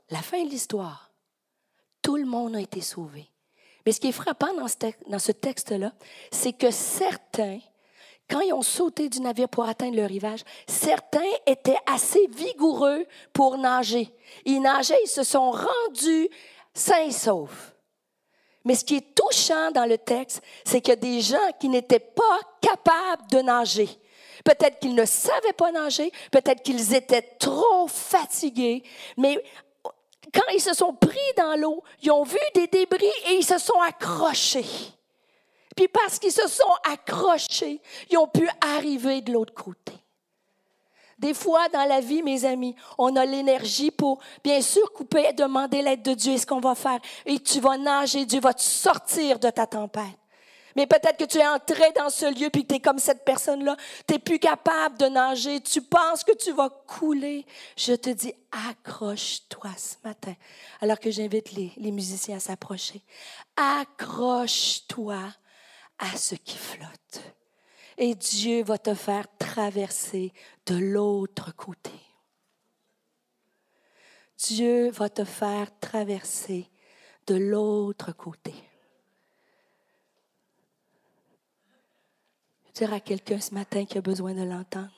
La 0.10 0.24
fin 0.24 0.44
de 0.44 0.50
l'histoire, 0.50 1.12
tout 2.02 2.16
le 2.16 2.26
monde 2.26 2.56
a 2.56 2.62
été 2.62 2.82
sauvé. 2.82 3.30
Mais 3.86 3.92
ce 3.92 4.00
qui 4.00 4.08
est 4.08 4.12
frappant 4.12 4.54
dans 4.56 4.68
ce, 5.20 5.32
texte-là, 5.32 5.94
c'est 6.32 6.54
que 6.54 6.72
certains, 6.72 7.60
quand 8.30 8.42
ils 8.42 8.54
ont 8.54 8.62
sauté 8.62 9.10
du 9.10 9.20
navire 9.22 9.50
pour 9.50 9.66
atteindre 9.66 9.96
le 9.96 10.06
rivage, 10.06 10.42
certains 10.68 11.20
étaient 11.46 11.78
assez 11.86 12.28
vigoureux 12.28 13.06
pour 13.34 13.58
nager. 13.58 14.10
Ils 14.46 14.62
nageaient, 14.62 15.02
ils 15.04 15.10
se 15.10 15.24
sont 15.24 15.52
rendus 15.52 16.30
sains 16.74 17.06
et 17.06 17.12
saufs. 17.12 17.76
Mais 18.64 18.74
ce 18.74 18.84
qui 18.84 18.96
est 18.96 19.16
touchant 19.16 19.70
dans 19.72 19.86
le 19.86 19.98
texte, 19.98 20.42
c'est 20.64 20.82
qu'il 20.82 20.92
y 20.92 20.94
a 20.94 20.96
des 20.96 21.22
gens 21.22 21.52
qui 21.60 21.70
n'étaient 21.70 22.00
pas 22.00 22.40
capables 22.62 23.30
de 23.32 23.42
nager. 23.42 23.90
Peut-être 24.44 24.80
qu'ils 24.80 24.96
ne 24.96 25.06
savaient 25.06 25.54
pas 25.54 25.72
nager, 25.72 26.12
peut-être 26.32 26.64
qu'ils 26.64 26.96
étaient 26.96 27.36
trop 27.40 27.88
fatigués, 27.88 28.84
mais 29.18 29.42
quand 30.34 30.48
ils 30.54 30.62
se 30.62 30.74
sont 30.74 30.94
pris 30.94 31.20
dans 31.38 31.60
l'eau, 31.60 31.84
ils 32.02 32.12
ont 32.12 32.24
vu 32.24 32.40
des 32.56 32.68
débris 32.68 33.06
et 33.30 33.36
ils 33.36 33.46
se 33.46 33.58
sont 33.58 33.80
accrochés. 33.88 34.66
Puis 35.76 35.88
parce 35.88 36.20
qu'ils 36.20 36.32
se 36.32 36.48
sont 36.48 36.64
accrochés, 36.90 37.82
ils 38.10 38.18
ont 38.18 38.28
pu 38.28 38.48
arriver 38.62 39.22
de 39.22 39.34
l'autre 39.34 39.54
côté. 39.54 39.94
Des 41.18 41.34
fois, 41.34 41.70
dans 41.70 41.86
la 41.86 42.02
vie, 42.02 42.22
mes 42.24 42.44
amis, 42.44 42.76
on 42.98 43.16
a 43.16 43.26
l'énergie 43.26 43.92
pour, 43.92 44.20
bien 44.44 44.62
sûr, 44.62 44.92
couper, 44.92 45.32
demander 45.34 45.82
l'aide 45.82 46.02
de 46.02 46.14
Dieu. 46.14 46.38
ce 46.38 46.46
qu'on 46.46 46.60
va 46.60 46.76
faire? 46.76 47.00
Et 47.26 47.40
tu 47.40 47.62
vas 47.62 47.78
nager, 47.78 48.26
Dieu 48.26 48.42
va 48.42 48.54
te 48.54 48.62
sortir 48.62 49.40
de 49.40 49.50
ta 49.50 49.66
tempête. 49.66 50.04
Mais 50.76 50.88
peut-être 50.88 51.16
que 51.16 51.24
tu 51.24 51.38
es 51.38 51.48
entré 51.48 51.94
dans 51.96 52.10
ce 52.10 52.26
lieu 52.38 52.50
puis 52.50 52.64
que 52.64 52.68
tu 52.68 52.76
es 52.76 52.80
comme 52.82 53.00
cette 53.00 53.24
personne-là. 53.24 53.78
Tu 54.06 54.14
n'es 54.14 54.20
plus 54.20 54.40
capable 54.40 54.98
de 54.98 55.06
nager. 55.06 55.62
Tu 55.62 55.82
penses 55.82 56.22
que 56.26 56.36
tu 56.36 56.52
vas 56.52 56.70
couler. 56.70 57.46
Je 57.78 57.94
te 57.94 58.10
dis, 58.10 58.34
accroche-toi 58.52 59.70
ce 59.78 59.96
matin. 60.04 60.34
Alors 60.82 61.00
que 61.00 61.12
j'invite 61.12 61.54
les, 61.54 61.72
les 61.78 61.92
musiciens 61.92 62.36
à 62.36 62.40
s'approcher. 62.42 63.02
Accroche-toi 63.56 65.20
à 66.00 66.16
ce 66.18 66.36
qui 66.36 66.58
flotte 66.58 67.36
et 67.98 68.16
Dieu 68.16 68.64
va 68.64 68.78
te 68.78 68.94
faire 68.94 69.26
traverser 69.38 70.34
de 70.66 70.76
l'autre 70.76 71.56
côté. 71.56 71.92
Dieu 74.38 74.90
va 74.90 75.10
te 75.10 75.24
faire 75.24 75.78
traverser 75.80 76.70
de 77.28 77.36
l'autre 77.36 78.12
côté. 78.12 78.54
Je 82.68 82.72
dire 82.74 82.94
à 82.94 83.00
quelqu'un 83.00 83.40
ce 83.40 83.54
matin 83.54 83.86
qui 83.86 83.98
a 83.98 84.02
besoin 84.02 84.34
de 84.34 84.44
l'entendre. 84.44 84.92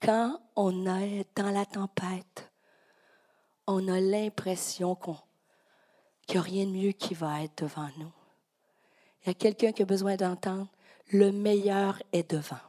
Quand 0.00 0.40
on 0.54 0.86
est 1.00 1.26
dans 1.34 1.50
la 1.50 1.66
tempête, 1.66 2.50
on 3.66 3.88
a 3.88 4.00
l'impression 4.00 4.94
qu'il 6.30 6.40
n'y 6.40 6.46
a 6.46 6.50
rien 6.50 6.66
de 6.66 6.70
mieux 6.70 6.92
qui 6.92 7.14
va 7.14 7.42
être 7.42 7.64
devant 7.64 7.88
nous. 7.98 8.12
Il 9.22 9.28
y 9.28 9.30
a 9.30 9.34
quelqu'un 9.34 9.72
qui 9.72 9.82
a 9.82 9.84
besoin 9.84 10.14
d'entendre, 10.14 10.68
le 11.10 11.32
meilleur 11.32 12.00
est 12.12 12.30
devant. 12.30 12.60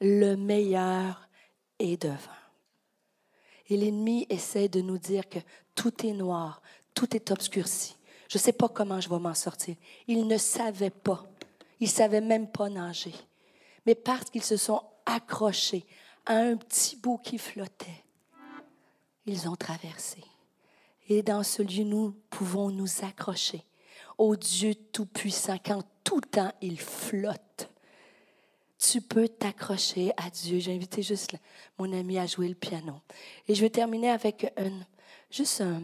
Le 0.00 0.36
meilleur 0.36 1.28
est 1.78 2.00
devant. 2.00 2.16
Et 3.68 3.76
l'ennemi 3.76 4.26
essaie 4.30 4.68
de 4.68 4.80
nous 4.80 4.96
dire 4.96 5.28
que 5.28 5.38
tout 5.74 6.06
est 6.06 6.14
noir, 6.14 6.62
tout 6.94 7.14
est 7.14 7.30
obscurci. 7.30 7.94
Je 8.28 8.38
ne 8.38 8.42
sais 8.42 8.54
pas 8.54 8.70
comment 8.70 8.98
je 8.98 9.10
vais 9.10 9.18
m'en 9.18 9.34
sortir. 9.34 9.76
Il 10.08 10.26
ne 10.26 10.38
savait 10.38 10.88
pas. 10.88 11.24
Il 11.78 11.88
ne 11.88 11.92
savait 11.92 12.22
même 12.22 12.50
pas 12.50 12.70
nager. 12.70 13.14
Mais 13.84 13.94
parce 13.94 14.30
qu'ils 14.30 14.44
se 14.44 14.56
sont 14.56 14.82
accrochés 15.04 15.84
à 16.24 16.36
un 16.36 16.56
petit 16.56 16.96
bout 16.96 17.18
qui 17.18 17.36
flottait, 17.36 18.02
ils 19.26 19.46
ont 19.46 19.56
traversé. 19.56 20.24
Et 21.08 21.22
dans 21.22 21.42
ce 21.42 21.62
lieu, 21.62 21.84
nous 21.84 22.14
pouvons 22.30 22.70
nous 22.70 23.04
accrocher 23.04 23.64
au 24.18 24.36
Dieu 24.36 24.74
Tout-Puissant, 24.74 25.58
qu'en 25.58 25.82
tout 26.04 26.20
temps 26.20 26.52
il 26.60 26.78
flotte. 26.78 27.70
Tu 28.78 29.00
peux 29.00 29.28
t'accrocher 29.28 30.12
à 30.16 30.28
Dieu. 30.30 30.58
J'ai 30.58 30.74
invité 30.74 31.02
juste 31.02 31.36
mon 31.78 31.92
ami 31.92 32.18
à 32.18 32.26
jouer 32.26 32.48
le 32.48 32.54
piano. 32.54 32.94
Et 33.46 33.54
je 33.54 33.60
vais 33.60 33.70
terminer 33.70 34.10
avec 34.10 34.52
juste 35.30 35.60
un, 35.60 35.82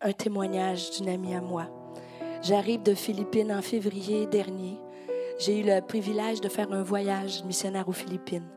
un 0.00 0.12
témoignage 0.12 0.90
d'une 0.92 1.08
amie 1.08 1.34
à 1.34 1.40
moi. 1.40 1.68
J'arrive 2.42 2.82
de 2.82 2.94
Philippines 2.94 3.52
en 3.52 3.62
février 3.62 4.26
dernier. 4.26 4.76
j'ai 5.38 5.60
eu 5.60 5.62
le 5.62 5.80
privilège 5.80 6.40
de 6.40 6.48
faire 6.48 6.72
un 6.72 6.82
voyage 6.82 7.44
missionnaire 7.44 7.88
aux 7.88 7.92
Philippines. 7.92 8.48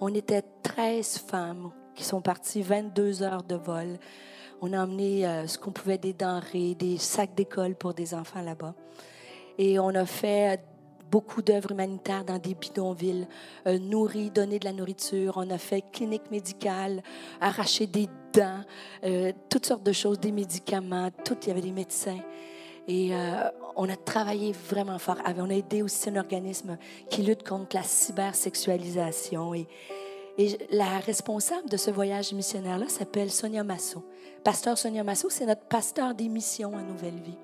On 0.00 0.12
était 0.12 0.42
13 0.62 1.18
femmes 1.18 1.70
qui 1.94 2.04
sont 2.04 2.20
parties 2.20 2.62
22 2.62 3.22
heures 3.22 3.42
de 3.42 3.54
vol. 3.54 3.98
On 4.62 4.72
a 4.72 4.84
emmené 4.84 5.26
euh, 5.26 5.46
ce 5.46 5.58
qu'on 5.58 5.72
pouvait 5.72 5.98
des 5.98 6.14
denrées, 6.14 6.74
des 6.74 6.96
sacs 6.96 7.34
d'école 7.34 7.74
pour 7.74 7.92
des 7.92 8.14
enfants 8.14 8.42
là-bas. 8.42 8.74
Et 9.58 9.78
on 9.78 9.88
a 9.88 10.06
fait 10.06 10.60
beaucoup 11.12 11.42
d'œuvres 11.42 11.72
humanitaires 11.72 12.24
dans 12.24 12.38
des 12.38 12.54
bidonvilles, 12.54 13.28
euh, 13.66 13.78
nourri, 13.78 14.30
donné 14.30 14.58
de 14.58 14.64
la 14.64 14.72
nourriture. 14.72 15.34
On 15.36 15.50
a 15.50 15.58
fait 15.58 15.84
clinique 15.92 16.30
médicale, 16.30 17.02
arraché 17.38 17.86
des 17.86 18.08
dents, 18.32 18.62
euh, 19.04 19.32
toutes 19.50 19.66
sortes 19.66 19.82
de 19.82 19.92
choses, 19.92 20.18
des 20.18 20.32
médicaments, 20.32 21.10
tout. 21.22 21.36
Il 21.42 21.48
y 21.48 21.50
avait 21.50 21.60
des 21.60 21.70
médecins. 21.70 22.20
Et 22.88 23.14
euh, 23.14 23.48
on 23.76 23.88
a 23.90 23.96
travaillé 23.96 24.52
vraiment 24.52 24.98
fort. 24.98 25.18
On 25.36 25.50
a 25.50 25.54
aidé 25.54 25.82
aussi 25.82 26.08
un 26.08 26.16
organisme 26.16 26.78
qui 27.10 27.22
lutte 27.22 27.46
contre 27.46 27.76
la 27.76 27.82
cybersexualisation. 27.82 29.54
Et, 29.54 29.66
et 30.38 30.56
la 30.70 30.98
responsable 30.98 31.68
de 31.68 31.76
ce 31.76 31.90
voyage 31.90 32.32
missionnaire-là 32.32 32.88
s'appelle 32.88 33.30
Sonia 33.30 33.62
Masso. 33.62 34.02
Pasteur 34.44 34.76
Sonia 34.76 35.04
Masso, 35.04 35.30
c'est 35.30 35.46
notre 35.46 35.62
pasteur 35.62 36.14
des 36.14 36.28
missions 36.28 36.76
à 36.76 36.82
Nouvelle 36.82 37.20
Vie. 37.24 37.38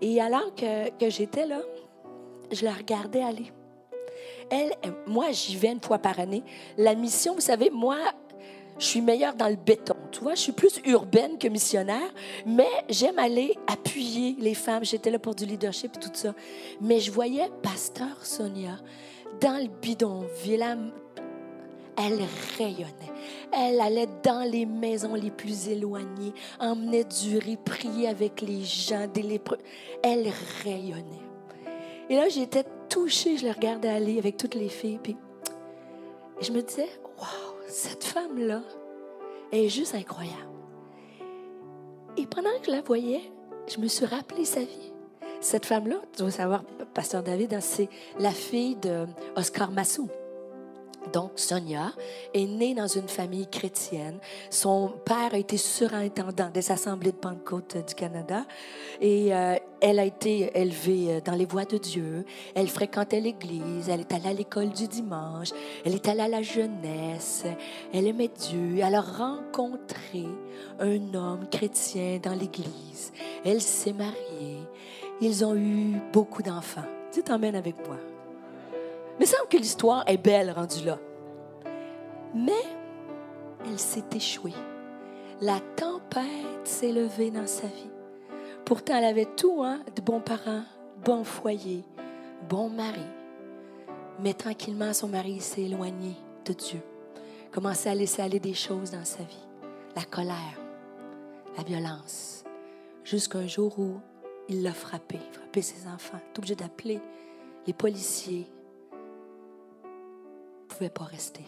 Et 0.00 0.20
alors 0.20 0.54
que, 0.54 0.90
que 0.98 1.08
j'étais 1.08 1.46
là, 1.46 1.60
je 2.50 2.64
la 2.64 2.72
regardais 2.72 3.22
aller. 3.22 3.52
Elle, 4.50 4.72
moi, 5.06 5.30
j'y 5.30 5.56
vais 5.56 5.70
une 5.70 5.80
fois 5.80 5.98
par 5.98 6.18
année. 6.18 6.42
La 6.76 6.94
mission, 6.96 7.34
vous 7.34 7.40
savez, 7.40 7.70
moi, 7.70 7.96
je 8.80 8.86
suis 8.86 9.02
meilleure 9.02 9.34
dans 9.34 9.48
le 9.48 9.56
béton. 9.56 9.94
Tu 10.10 10.20
vois, 10.20 10.34
je 10.34 10.40
suis 10.40 10.52
plus 10.52 10.80
urbaine 10.84 11.38
que 11.38 11.46
missionnaire, 11.46 12.12
mais 12.44 12.68
j'aime 12.88 13.18
aller 13.18 13.56
appuyer 13.68 14.34
les 14.40 14.54
femmes. 14.54 14.84
J'étais 14.84 15.10
là 15.10 15.18
pour 15.20 15.34
du 15.34 15.44
leadership 15.44 15.96
et 15.96 16.00
tout 16.00 16.10
ça. 16.12 16.34
Mais 16.80 16.98
je 16.98 17.12
voyais 17.12 17.50
Pasteur 17.62 18.24
Sonia 18.24 18.78
dans 19.40 19.62
le 19.62 19.68
bidonville. 19.68 20.92
Elle 22.02 22.20
rayonnait. 22.56 23.12
Elle 23.52 23.80
allait 23.80 24.08
dans 24.22 24.48
les 24.50 24.64
maisons 24.64 25.14
les 25.14 25.30
plus 25.30 25.68
éloignées, 25.68 26.32
emmenait 26.58 27.04
du 27.04 27.36
riz, 27.36 27.58
priait 27.58 28.08
avec 28.08 28.40
les 28.40 28.62
gens, 28.62 29.06
des 29.06 29.22
lépreux. 29.22 29.58
Elle 30.02 30.32
rayonnait. 30.64 31.02
Et 32.08 32.16
là, 32.16 32.28
j'étais 32.28 32.64
touchée, 32.88 33.36
je 33.36 33.46
la 33.46 33.52
regardais 33.52 33.88
aller 33.88 34.18
avec 34.18 34.36
toutes 34.36 34.54
les 34.54 34.68
filles. 34.68 34.98
Puis 35.02 35.16
je 36.40 36.52
me 36.52 36.62
disais, 36.62 36.88
waouh, 37.18 37.56
cette 37.68 38.04
femme-là 38.04 38.62
est 39.52 39.68
juste 39.68 39.94
incroyable. 39.94 40.36
Et 42.16 42.26
pendant 42.26 42.50
que 42.60 42.66
je 42.66 42.70
la 42.70 42.80
voyais, 42.80 43.30
je 43.68 43.78
me 43.78 43.88
suis 43.88 44.06
rappelé 44.06 44.44
sa 44.44 44.60
vie. 44.60 44.92
Cette 45.40 45.66
femme-là, 45.66 45.96
tu 46.12 46.22
dois 46.22 46.30
savoir, 46.30 46.64
Pasteur 46.94 47.22
David, 47.22 47.54
hein, 47.54 47.60
c'est 47.60 47.88
la 48.18 48.30
fille 48.30 48.76
d'Oscar 48.76 49.70
Massou. 49.70 50.08
Donc, 51.12 51.32
Sonia 51.36 51.92
est 52.34 52.46
née 52.46 52.74
dans 52.74 52.86
une 52.86 53.08
famille 53.08 53.46
chrétienne. 53.46 54.18
Son 54.50 54.92
père 55.04 55.32
a 55.32 55.38
été 55.38 55.56
surintendant 55.56 56.50
des 56.50 56.70
assemblées 56.70 57.12
de 57.12 57.16
Pentecôte 57.16 57.76
du 57.86 57.94
Canada 57.94 58.44
et 59.00 59.34
euh, 59.34 59.56
elle 59.80 59.98
a 59.98 60.04
été 60.04 60.50
élevée 60.54 61.14
euh, 61.14 61.20
dans 61.20 61.34
les 61.34 61.46
voies 61.46 61.64
de 61.64 61.78
Dieu. 61.78 62.24
Elle 62.54 62.68
fréquentait 62.68 63.20
l'église, 63.20 63.88
elle 63.88 64.00
est 64.00 64.12
allée 64.12 64.28
à 64.28 64.32
l'école 64.32 64.70
du 64.70 64.86
dimanche, 64.86 65.50
elle 65.84 65.94
est 65.94 66.06
allée 66.06 66.20
à 66.20 66.28
la 66.28 66.42
jeunesse, 66.42 67.44
elle 67.92 68.06
aimait 68.06 68.28
Dieu. 68.28 68.78
Elle 68.82 68.94
a 68.94 69.00
rencontré 69.00 70.26
un 70.78 71.14
homme 71.14 71.48
chrétien 71.50 72.18
dans 72.22 72.34
l'église. 72.34 73.12
Elle 73.44 73.60
s'est 73.60 73.92
mariée. 73.92 74.58
Ils 75.20 75.44
ont 75.44 75.56
eu 75.56 76.00
beaucoup 76.12 76.42
d'enfants. 76.42 76.86
Tu 77.12 77.22
t'emmènes 77.22 77.56
avec 77.56 77.76
moi. 77.86 77.96
Mais 79.20 79.26
semble 79.26 79.48
que 79.50 79.58
l'histoire 79.58 80.02
est 80.06 80.16
belle 80.16 80.50
rendue 80.50 80.86
là. 80.86 80.98
Mais 82.34 82.64
elle 83.66 83.78
s'est 83.78 84.16
échouée. 84.16 84.54
La 85.42 85.60
tempête 85.76 86.26
s'est 86.64 86.90
levée 86.90 87.30
dans 87.30 87.46
sa 87.46 87.66
vie. 87.66 87.90
Pourtant, 88.64 88.96
elle 88.96 89.04
avait 89.04 89.28
tout, 89.36 89.62
hein, 89.62 89.80
de 89.94 90.00
bons 90.00 90.22
parents, 90.22 90.62
bon 91.04 91.22
foyer, 91.22 91.84
bon 92.48 92.70
mari. 92.70 93.04
Mais 94.20 94.32
tranquillement, 94.32 94.94
son 94.94 95.08
mari 95.08 95.40
s'est 95.40 95.64
éloigné 95.64 96.14
de 96.46 96.54
Dieu. 96.54 96.80
Commençait 97.52 97.90
à 97.90 97.94
laisser 97.94 98.22
aller 98.22 98.40
des 98.40 98.54
choses 98.54 98.92
dans 98.92 99.04
sa 99.04 99.22
vie. 99.22 99.46
La 99.96 100.04
colère, 100.04 100.58
la 101.58 101.62
violence. 101.62 102.44
Jusqu'un 103.04 103.46
jour 103.46 103.78
où 103.78 104.00
il 104.48 104.62
l'a 104.62 104.72
frappé, 104.72 105.18
frappé 105.32 105.60
ses 105.60 105.86
enfants. 105.88 106.20
Tout 106.32 106.40
obligé 106.40 106.54
d'appeler 106.54 107.00
les 107.66 107.74
policiers, 107.74 108.46
pouvait 110.80 110.88
pas 110.88 111.04
rester. 111.04 111.44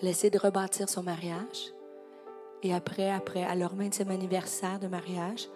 Elle 0.00 0.06
a 0.06 0.30
de 0.30 0.38
rebâtir 0.38 0.88
son 0.88 1.02
mariage. 1.02 1.72
Et 2.62 2.72
après, 2.72 3.10
après, 3.10 3.42
à 3.42 3.56
leur 3.56 3.74
20e 3.74 4.10
anniversaire 4.10 4.78
de 4.78 4.86
mariage, 4.86 5.48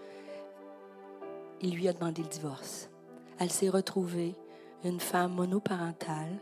il 1.60 1.76
lui 1.76 1.86
a 1.86 1.92
demandé 1.92 2.22
le 2.22 2.28
divorce. 2.28 2.90
Elle 3.38 3.52
s'est 3.52 3.68
retrouvée 3.68 4.34
une 4.82 4.98
femme 4.98 5.34
monoparentale 5.34 6.40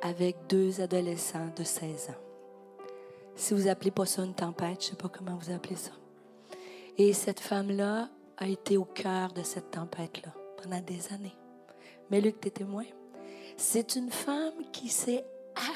avec 0.00 0.38
deux 0.48 0.80
adolescents 0.80 1.52
de 1.54 1.64
16 1.64 2.10
ans. 2.10 2.94
Si 3.34 3.52
vous 3.52 3.68
appelez 3.68 3.90
pas 3.90 4.06
ça 4.06 4.22
une 4.22 4.32
tempête, 4.32 4.82
je 4.82 4.86
sais 4.88 4.96
pas 4.96 5.10
comment 5.10 5.36
vous 5.36 5.52
appelez 5.52 5.76
ça. 5.76 5.92
Et 6.96 7.12
cette 7.12 7.40
femme-là 7.40 8.08
a 8.38 8.48
été 8.48 8.78
au 8.78 8.86
cœur 8.86 9.34
de 9.34 9.42
cette 9.42 9.72
tempête-là 9.72 10.32
pendant 10.62 10.80
des 10.80 11.12
années. 11.12 11.36
Mais 12.10 12.22
Luc, 12.22 12.40
tu 12.40 12.50
témoin. 12.50 12.84
C'est 13.62 13.94
une 13.94 14.10
femme 14.10 14.70
qui 14.72 14.88
s'est 14.88 15.22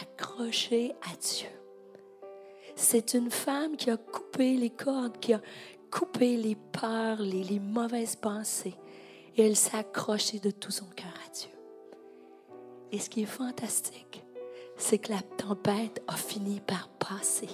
accrochée 0.00 0.94
à 1.02 1.14
Dieu. 1.16 1.50
C'est 2.74 3.12
une 3.12 3.30
femme 3.30 3.76
qui 3.76 3.90
a 3.90 3.98
coupé 3.98 4.56
les 4.56 4.70
cordes, 4.70 5.20
qui 5.20 5.34
a 5.34 5.40
coupé 5.90 6.38
les 6.38 6.54
peurs, 6.54 7.20
les, 7.20 7.60
mauvaises 7.60 8.16
pensées. 8.16 8.74
Et 9.36 9.46
elle 9.46 9.54
s'est 9.54 9.76
accrochée 9.76 10.38
de 10.38 10.50
tout 10.50 10.70
son 10.70 10.86
cœur 10.86 11.12
à 11.26 11.30
Dieu. 11.30 11.50
Et 12.90 12.98
ce 12.98 13.10
qui 13.10 13.22
est 13.22 13.26
fantastique, 13.26 14.24
c'est 14.78 14.98
que 14.98 15.12
la 15.12 15.20
tempête 15.20 16.02
a 16.08 16.16
fini 16.16 16.60
par 16.60 16.88
passer 16.88 17.50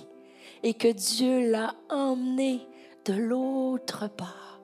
et 0.63 0.75
que 0.75 0.93
Dieu 0.93 1.51
l'a 1.51 1.75
emmenée 1.91 2.69
de 3.05 3.15
l'autre 3.15 4.07
part. 4.07 4.61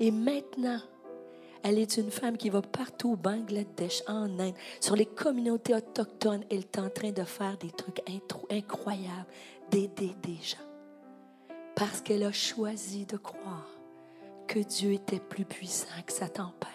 Et 0.00 0.10
maintenant, 0.10 0.80
elle 1.64 1.78
est 1.78 1.96
une 1.96 2.10
femme 2.10 2.36
qui 2.36 2.50
va 2.50 2.60
partout 2.60 3.12
au 3.12 3.16
Bangladesh, 3.16 4.02
en 4.06 4.38
Inde, 4.38 4.54
sur 4.80 4.94
les 4.96 5.06
communautés 5.06 5.74
autochtones. 5.74 6.44
Elle 6.50 6.58
est 6.58 6.78
en 6.78 6.90
train 6.90 7.10
de 7.10 7.24
faire 7.24 7.56
des 7.56 7.70
trucs 7.70 8.02
incroyables, 8.50 9.26
d'aider 9.70 10.14
des 10.22 10.38
gens. 10.42 10.58
Parce 11.74 12.02
qu'elle 12.02 12.22
a 12.22 12.32
choisi 12.32 13.06
de 13.06 13.16
croire 13.16 13.70
que 14.46 14.58
Dieu 14.58 14.92
était 14.92 15.18
plus 15.18 15.46
puissant 15.46 15.86
que 16.06 16.12
sa 16.12 16.28
tempête, 16.28 16.68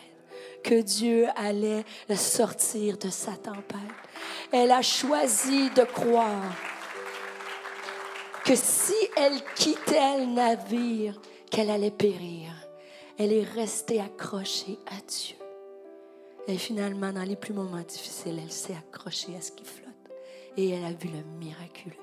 que 0.64 0.82
Dieu 0.82 1.28
allait 1.36 1.86
sortir 2.16 2.98
de 2.98 3.10
sa 3.10 3.34
tempête. 3.34 3.78
Elle 4.52 4.72
a 4.72 4.82
choisi 4.82 5.70
de 5.70 5.84
croire 5.84 6.56
que 8.44 8.56
si 8.56 8.96
elle 9.16 9.40
quittait 9.56 10.18
le 10.18 10.26
navire, 10.26 11.22
qu'elle 11.52 11.70
allait 11.70 11.92
périr 11.92 12.52
elle 13.20 13.34
est 13.34 13.44
restée 13.44 14.00
accrochée 14.00 14.80
à 14.88 14.96
Dieu. 15.06 15.36
Et 16.48 16.58
finalement, 16.58 17.12
dans 17.12 17.24
les 17.24 17.36
plus 17.36 17.54
moments 17.54 17.82
difficiles, 17.82 18.40
elle 18.42 18.52
s'est 18.52 18.74
accrochée 18.74 19.36
à 19.36 19.42
ce 19.42 19.52
qui 19.52 19.66
flotte. 19.66 19.90
Et 20.56 20.70
elle 20.70 20.86
a 20.86 20.94
vu 20.94 21.10
le 21.10 21.22
miraculeux 21.38 21.96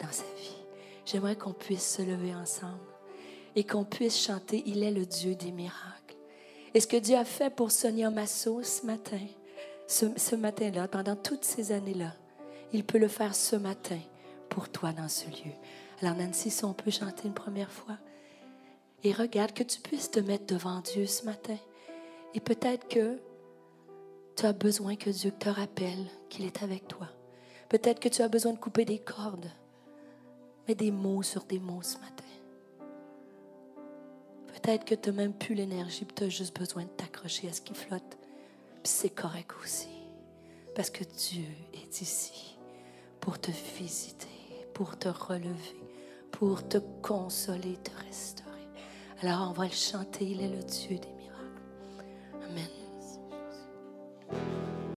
dans 0.00 0.12
sa 0.12 0.24
vie. 0.38 0.56
J'aimerais 1.04 1.34
qu'on 1.34 1.52
puisse 1.52 1.96
se 1.96 2.02
lever 2.02 2.32
ensemble 2.32 2.78
et 3.56 3.64
qu'on 3.64 3.84
puisse 3.84 4.24
chanter 4.24 4.62
Il 4.66 4.84
est 4.84 4.92
le 4.92 5.04
Dieu 5.04 5.34
des 5.34 5.50
miracles. 5.50 6.16
Et 6.74 6.80
ce 6.80 6.86
que 6.86 6.96
Dieu 6.96 7.16
a 7.16 7.24
fait 7.24 7.50
pour 7.50 7.72
Sonia 7.72 8.10
Masso 8.10 8.62
ce 8.62 8.86
matin, 8.86 9.20
ce, 9.88 10.06
ce 10.16 10.36
matin-là, 10.36 10.86
pendant 10.86 11.16
toutes 11.16 11.44
ces 11.44 11.72
années-là, 11.72 12.14
il 12.72 12.84
peut 12.84 12.98
le 12.98 13.08
faire 13.08 13.34
ce 13.34 13.56
matin 13.56 13.98
pour 14.48 14.68
toi 14.68 14.92
dans 14.92 15.08
ce 15.08 15.26
lieu. 15.26 15.52
Alors 16.02 16.14
Nancy, 16.16 16.50
si 16.50 16.64
on 16.64 16.72
peut 16.72 16.90
chanter 16.92 17.26
une 17.26 17.34
première 17.34 17.70
fois. 17.70 17.96
Et 19.06 19.12
regarde 19.12 19.52
que 19.52 19.62
tu 19.62 19.78
puisses 19.78 20.10
te 20.10 20.18
mettre 20.18 20.46
devant 20.46 20.80
Dieu 20.80 21.06
ce 21.06 21.24
matin. 21.26 21.56
Et 22.34 22.40
peut-être 22.40 22.88
que 22.88 23.20
tu 24.34 24.44
as 24.44 24.52
besoin 24.52 24.96
que 24.96 25.10
Dieu 25.10 25.30
te 25.30 25.48
rappelle 25.48 26.06
qu'il 26.28 26.44
est 26.44 26.64
avec 26.64 26.88
toi. 26.88 27.06
Peut-être 27.68 28.00
que 28.00 28.08
tu 28.08 28.22
as 28.22 28.28
besoin 28.28 28.54
de 28.54 28.58
couper 28.58 28.84
des 28.84 28.98
cordes. 28.98 29.48
Mets 30.66 30.74
des 30.74 30.90
mots 30.90 31.22
sur 31.22 31.44
des 31.44 31.60
mots 31.60 31.82
ce 31.82 31.98
matin. 31.98 32.24
Peut-être 34.48 34.84
que 34.84 34.96
tu 34.96 35.10
n'as 35.10 35.14
même 35.14 35.34
plus 35.34 35.54
l'énergie, 35.54 36.04
tu 36.04 36.24
as 36.24 36.28
juste 36.28 36.58
besoin 36.58 36.82
de 36.82 36.88
t'accrocher 36.88 37.48
à 37.48 37.52
ce 37.52 37.60
qui 37.60 37.74
flotte. 37.74 38.18
C'est 38.82 39.10
correct 39.10 39.52
aussi. 39.62 39.86
Parce 40.74 40.90
que 40.90 41.04
Dieu 41.04 41.46
est 41.74 42.00
ici 42.00 42.58
pour 43.20 43.38
te 43.38 43.52
visiter, 43.78 44.26
pour 44.74 44.98
te 44.98 45.08
relever, 45.08 45.80
pour 46.32 46.66
te 46.66 46.78
consoler, 47.02 47.76
te 47.76 47.92
restaurer. 48.04 48.45
Alors 49.22 49.48
on 49.50 49.52
va 49.52 49.64
le 49.64 49.70
chanter, 49.70 50.26
il 50.26 50.42
est 50.42 50.48
le 50.48 50.62
Dieu 50.62 50.98
des 50.98 51.12
miracles. 51.12 51.62
Amen. 52.50 52.85